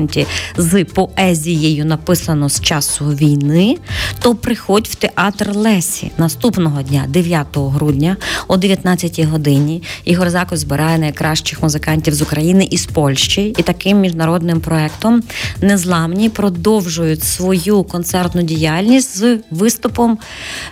з 0.58 0.84
поезією 0.84 1.86
написано 1.86 2.50
з 2.50 2.62
часу 2.62 3.06
війни, 3.06 3.78
то 4.20 4.36
приходь 4.36 4.88
в 4.88 4.96
театр 4.96 5.52
Лесі 5.56 6.12
наступного 6.18 6.82
дня, 6.82 7.06
9 7.08 7.48
грудня, 7.54 8.18
о 8.48 8.58
19 8.58 9.20
годині. 9.20 9.84
Ігор 10.06 10.30
Закос 10.30 10.60
збирає 10.60 10.98
найкращих 10.98 11.64
музикантів 11.64 12.14
з 12.14 12.22
України 12.22 12.68
і 12.72 12.78
з 12.78 12.86
Польщі, 12.86 13.56
і 13.58 13.64
таким 13.64 14.00
міжнародним 14.00 14.62
проектом 14.62 15.24
незламні 15.62 16.30
продовжують 16.30 17.24
свою 17.24 17.84
концертну 17.84 18.42
діяльність 18.42 19.18
з 19.18 19.40
виступом 19.52 20.18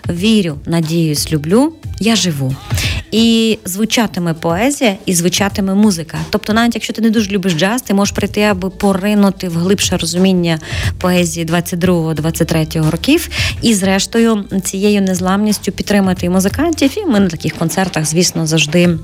Вірю, 0.10 0.56
надіюсь, 0.66 1.32
люблю. 1.32 1.74
Я 2.00 2.16
живу. 2.16 2.56
І 3.18 3.60
звучатиме 3.66 4.34
поезія, 4.34 4.96
і 5.06 5.14
звучатиме 5.14 5.74
музика. 5.74 6.18
Тобто, 6.30 6.54
навіть 6.54 6.76
якщо 6.76 6.94
ти 6.94 7.02
не 7.02 7.10
дуже 7.10 7.32
любиш 7.32 7.54
джаз, 7.54 7.82
ти 7.82 7.94
можеш 7.94 8.16
прийти, 8.16 8.42
аби 8.42 8.70
поринути 8.70 9.50
в 9.50 9.58
глибше 9.58 9.98
розуміння 9.98 10.60
поезії 10.98 11.46
22-23 11.46 12.90
років, 12.90 13.30
і 13.62 13.74
зрештою 13.74 14.44
цією 14.64 15.02
незламністю 15.02 15.72
підтримати 15.72 16.26
і 16.26 16.30
музикантів. 16.30 16.98
І 16.98 17.06
ми 17.06 17.20
на 17.20 17.28
таких 17.28 17.54
концертах, 17.54 18.06
звісно, 18.06 18.48
завжди. 18.48 18.98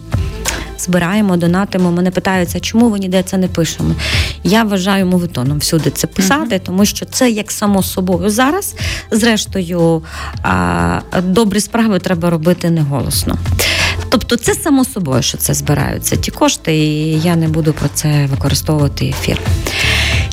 Збираємо, 0.78 1.38
донатимо. 1.38 1.92
Мене 1.92 2.12
питаються, 2.12 2.60
чому 2.60 2.90
ви 2.90 3.00
ніде 3.00 3.24
це 3.24 3.38
не 3.38 3.48
пишемо. 3.48 3.96
Я 4.44 4.64
вважаю 4.64 5.06
мовитоном 5.06 5.58
всюди 5.58 5.90
це 5.90 6.08
писати, 6.08 6.56
uh-huh. 6.56 6.66
тому 6.66 6.86
що 6.86 7.06
це 7.06 7.30
як 7.30 7.52
само 7.52 7.84
собою 7.84 8.30
зараз. 8.30 8.76
Зрештою, 9.12 10.04
а, 10.44 11.00
добрі 11.24 11.60
справи 11.60 12.00
треба 12.00 12.30
робити 12.30 12.70
неголосно. 12.70 13.38
Тобто, 14.12 14.36
це 14.36 14.54
само 14.54 14.86
собою, 14.86 15.22
що 15.22 15.38
це 15.38 15.54
збираються 15.54 16.16
ті 16.16 16.32
кошти, 16.32 16.78
і 16.78 17.20
я 17.20 17.36
не 17.36 17.48
буду 17.48 17.74
про 17.74 17.90
це 17.94 18.26
використовувати 18.26 19.06
ефір. 19.06 19.38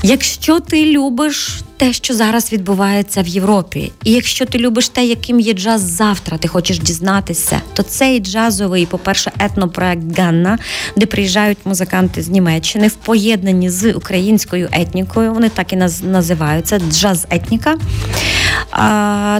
Якщо 0.03 0.61
ти 0.61 0.93
любиш 0.93 1.61
те, 1.77 1.93
що 1.93 2.15
зараз 2.15 2.53
відбувається 2.53 3.23
в 3.23 3.27
Європі, 3.27 3.93
і 4.05 4.13
якщо 4.13 4.47
ти 4.47 4.59
любиш 4.59 4.89
те, 4.89 5.05
яким 5.05 5.41
є 5.41 5.53
джаз 5.53 5.81
завтра, 5.81 6.39
ти 6.39 6.49
хочеш 6.49 6.79
дізнатися, 6.79 7.61
то 7.73 7.83
цей 7.83 8.21
джазовий, 8.21 8.87
по-перше, 8.87 9.33
етнопроект 9.39 10.19
Ганна, 10.19 10.59
де 10.97 11.07
приїжджають 11.07 11.59
музиканти 11.65 12.23
з 12.23 12.29
Німеччини 12.29 12.89
в 12.89 12.95
поєднанні 12.95 13.71
з 13.71 13.93
українською 13.93 14.69
етнікою, 14.73 15.35
вони 15.35 15.49
так 15.49 15.73
і 15.73 15.77
називаються 16.03 16.79
джаз-етніка. 16.79 17.77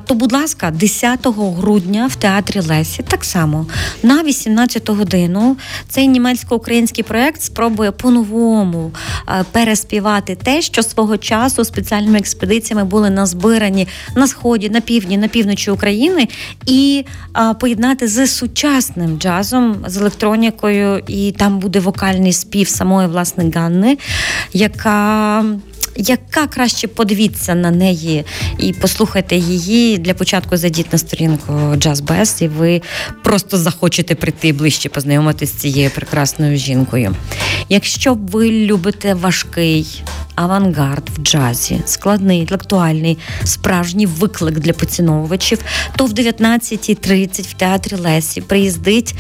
То, 0.07 0.15
будь 0.15 0.33
ласка, 0.33 0.71
10 0.71 1.27
грудня 1.59 2.07
в 2.07 2.17
театрі 2.17 2.61
Лесі, 2.61 3.03
так 3.09 3.25
само 3.25 3.67
на 4.03 4.23
18 4.23 4.91
годину 4.91 5.57
цей 5.89 6.09
німецько-український 6.09 7.05
проект 7.05 7.43
спробує 7.43 7.91
по-новому 7.91 8.93
переспівати 9.53 10.37
те, 10.37 10.63
що 10.63 10.83
свого 10.83 11.17
часу 11.17 11.65
спеціальними 11.65 12.19
експедиціями 12.19 12.85
були 12.85 13.11
назбирані 13.11 13.89
на 14.17 14.27
сході, 14.27 14.71
на 14.71 14.81
півдні, 14.81 15.19
на 15.19 15.29
півночі 15.29 15.71
України, 15.71 16.29
і 16.67 17.05
поєднати 17.61 18.09
з 18.09 18.27
сучасним 18.27 19.19
джазом, 19.19 19.77
з 19.87 19.97
електронікою, 19.97 21.03
і 21.07 21.33
там 21.33 21.59
буде 21.59 21.81
вокальний 21.81 22.33
спів 22.33 22.69
самої 22.69 23.09
власне 23.09 23.51
Ганни, 23.55 23.99
яка 24.53 25.45
яка 25.99 26.47
краще 26.47 26.89
подивіться 26.89 27.55
на 27.55 27.71
неї 27.71 28.25
і 28.59 28.73
послухайте 28.73 29.37
її 29.37 29.99
для 29.99 30.15
початку. 30.15 30.57
Зайдіть 30.57 30.93
на 30.93 30.99
сторінку 30.99 31.53
Jazz 31.53 32.45
і 32.45 32.49
ви 32.49 32.83
просто 33.23 33.59
захочете 33.59 34.15
прийти 34.15 34.53
ближче 34.53 34.89
познайомитися 34.89 35.53
з 35.53 35.57
цією 35.57 35.91
прекрасною 35.91 36.57
жінкою. 36.57 37.17
Якщо 37.69 38.15
ви 38.15 38.51
любите 38.51 39.15
важкий 39.15 40.03
авангард 40.35 41.11
в 41.17 41.23
джазі, 41.23 41.81
складний, 41.87 42.41
інтелектуальний, 42.41 43.19
справжній 43.45 44.07
виклик 44.07 44.59
для 44.59 44.73
поціновувачів, 44.73 45.59
то 45.97 46.07
в 46.07 46.13
19.30 46.13 47.43
в 47.43 47.53
театрі 47.53 47.97
Лесі 47.97 48.41
приїздить 48.41 49.15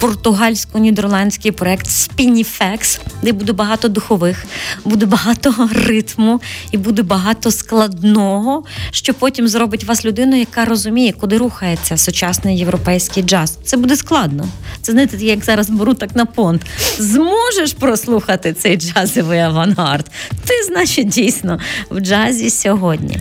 португальсько-нідерландський 0.00 1.50
проект 1.50 1.86
Spinifex, 1.86 3.00
де 3.22 3.32
буде 3.32 3.52
багато 3.52 3.88
духових, 3.88 4.46
буде 4.84 5.06
багато 5.06 5.68
ритму 5.72 6.23
і 6.70 6.78
буде 6.78 7.02
багато 7.02 7.50
складного, 7.50 8.64
що 8.90 9.14
потім 9.14 9.48
зробить 9.48 9.84
вас 9.84 10.04
людину, 10.04 10.36
яка 10.36 10.64
розуміє, 10.64 11.12
куди 11.12 11.38
рухається 11.38 11.96
сучасний 11.96 12.58
європейський 12.58 13.22
джаз. 13.22 13.58
Це 13.64 13.76
буде 13.76 13.96
складно. 13.96 14.48
Це 14.82 14.92
знаєте, 14.92 15.16
як 15.16 15.44
зараз 15.44 15.70
беру 15.70 15.94
так 15.94 16.16
на 16.16 16.26
понт. 16.26 16.62
Зможеш 16.98 17.72
прослухати 17.72 18.52
цей 18.52 18.76
джазовий 18.76 19.38
авангард? 19.38 20.10
Ти 20.44 20.54
значить 20.66 21.08
дійсно 21.08 21.58
в 21.90 22.00
джазі 22.00 22.50
сьогодні. 22.50 23.18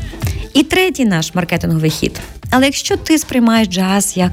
І 0.54 0.64
третій 0.64 1.06
наш 1.06 1.36
маркетинговий 1.36 1.90
хід. 1.90 2.20
Але 2.56 2.66
якщо 2.66 2.98
ти 2.98 3.18
сприймаєш 3.18 3.68
джаз 3.68 4.18
як 4.18 4.32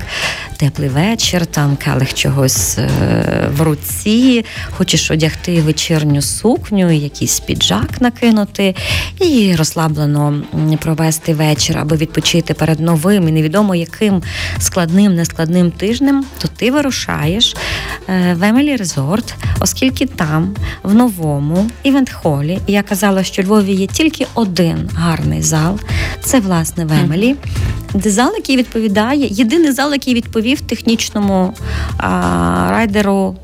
теплий 0.57 0.89
вечір, 0.89 1.47
там 1.47 1.77
келих 1.77 2.15
чогось 2.15 2.79
е, 2.79 2.89
в 3.57 3.63
руці, 3.63 4.45
хочеш 4.71 5.11
одягти 5.11 5.63
вечірню 5.63 6.23
сукню, 6.23 6.91
якийсь 6.91 7.41
піджак 7.41 8.01
накинути 8.01 8.75
і 9.21 9.55
розслаблено 9.57 10.43
провести 10.81 11.35
вечір, 11.35 11.79
аби 11.79 11.97
відпочити 11.97 12.55
перед 12.55 12.81
новим 12.81 13.29
і 13.29 13.33
невідомо 13.33 13.75
яким 13.75 14.23
складним, 14.59 15.15
нескладним 15.15 15.71
тижнем, 15.71 16.25
то 16.39 16.49
ти 16.49 16.71
вирушаєш 16.71 17.57
е, 18.09 18.35
в 18.35 18.43
Emily 18.43 18.77
Resort, 18.77 19.35
оскільки 19.61 20.07
там, 20.07 20.55
в 20.83 20.95
новому 20.95 21.71
івент-холі, 21.83 22.59
я 22.67 22.83
казала, 22.83 23.25
що 23.25 23.43
в 23.43 23.45
Львові 23.45 23.73
є 23.73 23.87
тільки 23.87 24.27
один 24.35 24.91
гарний 24.95 25.43
зал. 25.43 25.81
Це 26.23 26.41
власне 26.41 26.85
в 26.85 26.93
Емелі. 26.93 27.37
Де 27.95 28.11
зал, 28.11 28.33
який 28.37 28.57
відповідає, 28.57 29.29
єдиний 29.31 29.73
зал, 29.73 29.93
який 29.93 30.15
відповів 30.15 30.61
технічному 30.61 31.55
а, 31.99 32.67
райдеру 32.71 33.37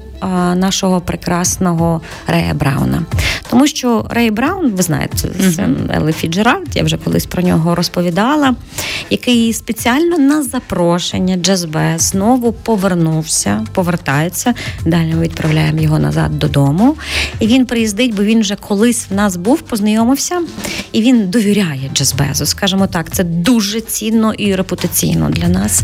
нашого 0.55 1.01
прекрасного 1.01 2.01
Рея 2.27 2.55
Брауна. 2.55 3.03
Тому 3.51 3.67
що 3.67 4.07
Рей 4.11 4.31
Браун, 4.31 4.71
ви 4.71 4.83
знаєте, 4.83 5.17
це 5.57 5.69
Елли 5.95 6.13
Фіцджеральд, 6.13 6.69
я 6.75 6.83
вже 6.83 6.97
колись 6.97 7.27
про 7.27 7.43
нього 7.43 7.75
розповідала, 7.75 8.55
який 9.11 9.53
спеціально 9.53 10.19
на 10.19 10.43
запрошення 10.43 11.37
Джазбе 11.37 11.95
знову 11.99 12.53
повернувся, 12.53 13.67
повертається. 13.73 14.55
Далі 14.85 15.15
ми 15.15 15.23
відправляємо 15.23 15.81
його 15.81 15.99
назад 15.99 16.39
додому. 16.39 16.97
І 17.41 17.47
він 17.47 17.67
приїздить, 17.67 18.15
бо 18.15 18.23
він 18.23 18.41
вже 18.41 18.57
колись 18.57 19.07
в 19.11 19.15
нас 19.15 19.37
був, 19.37 19.61
познайомився, 19.61 20.43
і 20.93 21.03
він 21.03 21.31
довіряє 21.31 21.91
Джазбезу. 21.95 22.47
Скажімо 22.47 22.87
так, 22.87 23.11
це 23.11 23.25
дуже 23.25 23.81
цінно 23.81 24.35
і 24.35 24.55
репутаційно 24.55 25.31
для 25.31 25.49
нас. 25.49 25.83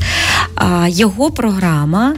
Його 0.89 1.31
програма 1.31 2.15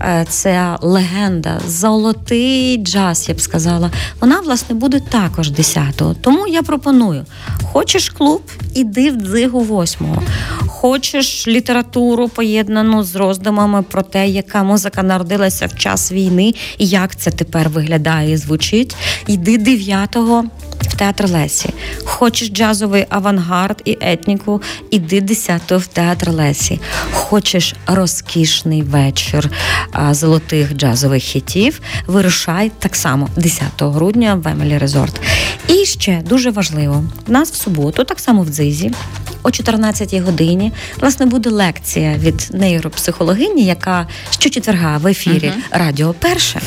е, 0.00 0.26
це 0.28 0.76
легенда, 0.80 1.53
золотий 1.66 2.76
джаз, 2.76 3.28
я 3.28 3.34
б 3.34 3.40
сказала. 3.40 3.90
Вона, 4.20 4.40
власне, 4.40 4.74
буде 4.74 5.00
також 5.00 5.50
10-го. 5.50 6.14
Тому 6.14 6.46
я 6.46 6.62
пропоную: 6.62 7.24
хочеш 7.72 8.08
клуб, 8.10 8.42
іди 8.74 9.10
в 9.10 9.16
дзигу 9.16 9.64
8-го. 9.64 10.22
Хочеш 10.66 11.48
літературу 11.48 12.28
поєднану 12.28 13.02
з 13.02 13.16
роздумами 13.16 13.82
про 13.82 14.02
те, 14.02 14.28
яка 14.28 14.62
музика 14.62 15.02
народилася 15.02 15.66
в 15.66 15.78
час 15.78 16.12
війни 16.12 16.54
і 16.78 16.86
як 16.86 17.16
це 17.16 17.30
тепер 17.30 17.68
виглядає 17.68 18.32
і 18.32 18.36
звучить. 18.36 18.96
Йди 19.26 19.58
9-го 19.58 20.44
в 20.94 20.96
театр 20.96 21.28
Лесі. 21.28 21.68
Хочеш 22.04 22.48
джазовий 22.48 23.06
авангард 23.08 23.82
і 23.84 23.98
етніку, 24.00 24.62
іди 24.90 25.20
10-го 25.20 25.78
в 25.78 25.86
театр 25.86 26.30
Лесі. 26.30 26.80
Хочеш 27.12 27.74
розкішний 27.86 28.82
вечір 28.82 29.50
а, 29.92 30.14
золотих 30.14 30.74
джазових 30.74 31.22
хітів, 31.22 31.80
вирушай 32.06 32.72
так 32.78 32.96
само 32.96 33.28
10 33.36 33.64
грудня 33.80 34.34
в 34.34 34.48
Emily 34.48 34.78
Resort. 34.78 35.20
І 35.68 35.74
ще 35.84 36.22
дуже 36.28 36.50
важливо, 36.50 37.04
в 37.26 37.30
нас 37.30 37.52
в 37.52 37.54
суботу, 37.54 38.04
так 38.04 38.20
само 38.20 38.42
в 38.42 38.48
дзизі. 38.48 38.90
О 39.42 39.48
14-й 39.48 40.20
годині 40.20 40.72
власне 41.00 41.26
буде 41.26 41.50
лекція 41.50 42.16
від 42.18 42.50
нейропсихологині, 42.52 43.64
яка 43.64 44.06
щочетверга 44.30 44.98
в 44.98 45.06
ефірі 45.06 45.46
uh-huh. 45.46 45.78
Радіо 45.78 46.14
Перше 46.18 46.60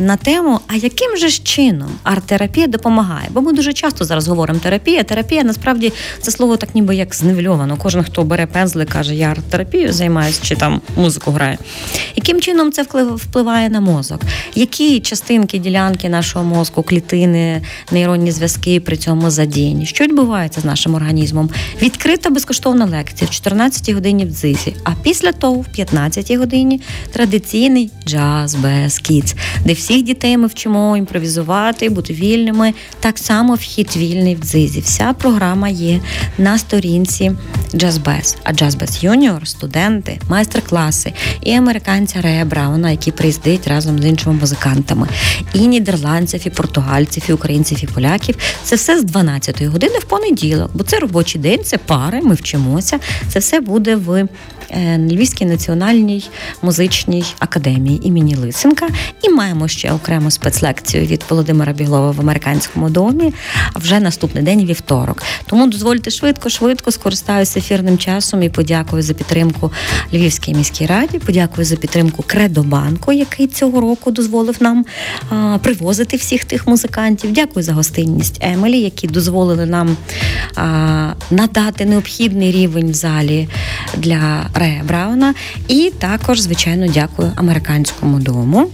на 0.00 0.16
тему: 0.16 0.60
а 0.66 0.74
яким 0.74 1.16
же 1.16 1.28
ж 1.28 1.42
чином 1.44 1.90
арт-терапія 2.02 2.66
допомагає? 2.66 3.28
Бо 3.30 3.40
ми 3.40 3.52
дуже 3.52 3.72
часто 3.72 4.04
зараз 4.04 4.28
говоримо 4.28 4.58
терапія. 4.58 5.02
Терапія 5.02 5.44
насправді 5.44 5.92
це 6.20 6.30
слово 6.30 6.56
так 6.56 6.74
ніби 6.74 6.96
як 6.96 7.14
зневельовано. 7.14 7.76
Кожен, 7.76 8.02
хто 8.04 8.24
бере 8.24 8.46
пензли, 8.46 8.84
каже, 8.84 9.14
я 9.14 9.28
арт-терапією 9.28 9.92
займаюся 9.92 10.40
чи 10.42 10.56
там 10.56 10.80
музику 10.96 11.30
грає. 11.30 11.58
Яким 12.16 12.40
чином 12.40 12.72
це 12.72 12.82
впливає 13.14 13.70
на 13.70 13.80
мозок? 13.80 14.20
Які 14.54 15.00
частинки 15.00 15.58
ділянки 15.58 16.08
нашого 16.08 16.44
мозку, 16.44 16.82
клітини, 16.82 17.62
нейронні 17.90 18.32
зв'язки 18.32 18.80
при 18.80 18.96
цьому 18.96 19.30
задіяні? 19.30 19.86
Що 19.86 20.04
відбувається 20.04 20.60
з 20.60 20.64
нашим 20.64 20.94
організмом? 20.94 21.50
Відкрита 21.82 22.30
безкоштовна 22.30 22.84
лекція 22.84 23.28
в 23.30 23.34
14 23.34 23.90
годині 23.94 24.24
в 24.24 24.30
дзизі. 24.30 24.74
А 24.84 24.90
після 25.02 25.32
того, 25.32 25.54
в 25.54 25.66
15 25.66 26.36
годині, 26.36 26.80
традиційний 27.12 27.90
джаз 28.06 28.54
без 28.54 28.98
кіц, 28.98 29.34
де 29.64 29.72
всіх 29.72 30.02
дітей 30.02 30.36
ми 30.36 30.46
вчимо 30.46 30.96
імпровізувати, 30.96 31.88
бути 31.88 32.12
вільними. 32.12 32.74
Так 33.00 33.18
само 33.18 33.54
вхід 33.54 33.96
вільний 33.96 34.34
в 34.34 34.38
дзизі. 34.38 34.80
Вся 34.80 35.12
програма 35.12 35.68
є 35.68 36.00
на 36.38 36.58
сторінці 36.58 37.32
Джазбез. 37.74 38.36
А 38.44 38.52
Джазбез 38.52 39.04
Юніор, 39.04 39.48
студенти, 39.48 40.20
майстер-класи 40.28 41.12
і 41.42 41.52
американця 41.52 42.20
Рея 42.20 42.44
Брауна, 42.44 42.90
які 42.90 43.12
приїздять 43.12 43.68
разом 43.68 43.98
з 43.98 44.04
іншими 44.04 44.34
музикантами, 44.34 45.08
і 45.54 45.66
нідерландців, 45.66 46.46
і 46.46 46.50
португальців, 46.50 47.22
і 47.28 47.32
українців, 47.32 47.78
і 47.82 47.86
поляків. 47.86 48.36
Це 48.64 48.76
все 48.76 49.00
з 49.00 49.04
12-ї 49.04 49.66
години 49.66 49.98
в 49.98 50.04
понеділок, 50.04 50.70
бо 50.74 50.84
це 50.84 50.98
робочий 50.98 51.40
день, 51.40 51.64
це 51.64 51.78
пари, 51.78 52.20
ми 52.22 52.34
вчимося. 52.34 52.98
Це 53.28 53.38
все 53.38 53.60
буде 53.60 53.96
в 53.96 54.28
е, 54.70 54.98
Львівській 54.98 55.44
національній 55.44 56.24
музичній 56.62 57.24
академії 57.38 58.08
імені 58.08 58.36
Лисенка. 58.36 58.88
І 59.22 59.28
маємо 59.28 59.51
ще 59.68 59.92
окрему 59.92 60.30
спецлекцію 60.30 61.06
від 61.06 61.24
Володимира 61.28 61.72
Біглова 61.72 62.10
в 62.10 62.20
американському 62.20 62.90
домі. 62.90 63.32
А 63.72 63.78
вже 63.78 64.00
наступний 64.00 64.44
день 64.44 64.64
вівторок. 64.64 65.22
Тому 65.46 65.66
дозвольте 65.66 66.10
швидко, 66.10 66.48
швидко 66.48 66.92
скористаюся 66.92 67.58
ефірним 67.58 67.98
часом 67.98 68.42
і 68.42 68.48
подякую 68.48 69.02
за 69.02 69.14
підтримку 69.14 69.72
Львівській 70.12 70.54
міській 70.54 70.86
раді. 70.86 71.18
Подякую 71.18 71.64
за 71.64 71.76
підтримку 71.76 72.24
Кредобанку, 72.26 73.12
який 73.12 73.46
цього 73.46 73.80
року 73.80 74.10
дозволив 74.10 74.56
нам 74.60 74.86
а, 75.30 75.58
привозити 75.62 76.16
всіх 76.16 76.44
тих 76.44 76.66
музикантів. 76.66 77.32
Дякую 77.32 77.62
за 77.62 77.72
гостинність 77.72 78.38
Емелі, 78.40 78.80
які 78.80 79.06
дозволили 79.06 79.66
нам 79.66 79.96
а, 80.56 81.12
надати 81.30 81.84
необхідний 81.84 82.52
рівень 82.52 82.90
в 82.90 82.94
залі 82.94 83.48
для 83.96 84.46
Рея 84.54 84.82
Брауна. 84.88 85.34
І 85.68 85.92
також, 85.98 86.40
звичайно, 86.40 86.86
дякую 86.86 87.32
американському 87.36 88.18
дому, 88.18 88.70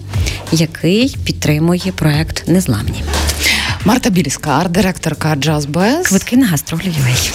який 0.60 1.16
підтримує 1.24 1.92
проект 1.94 2.48
Незламні. 2.48 3.04
Марта 3.84 4.10
Більська, 4.10 4.50
арт-директорка 4.50 5.36
Джаз 5.36 5.66
Без. 5.66 6.06
Квитки 6.06 6.36
на 6.36 6.46
гастролі.ua. 6.46 7.32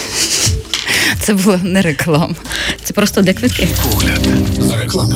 Це 1.19 1.33
було 1.33 1.59
не 1.63 1.81
реклама. 1.81 2.36
Це 2.83 2.93
просто 2.93 3.21
де 3.21 3.33
квитки. 3.33 3.67
Погляд 3.91 4.27
за 4.59 4.77
реклами. 4.77 5.12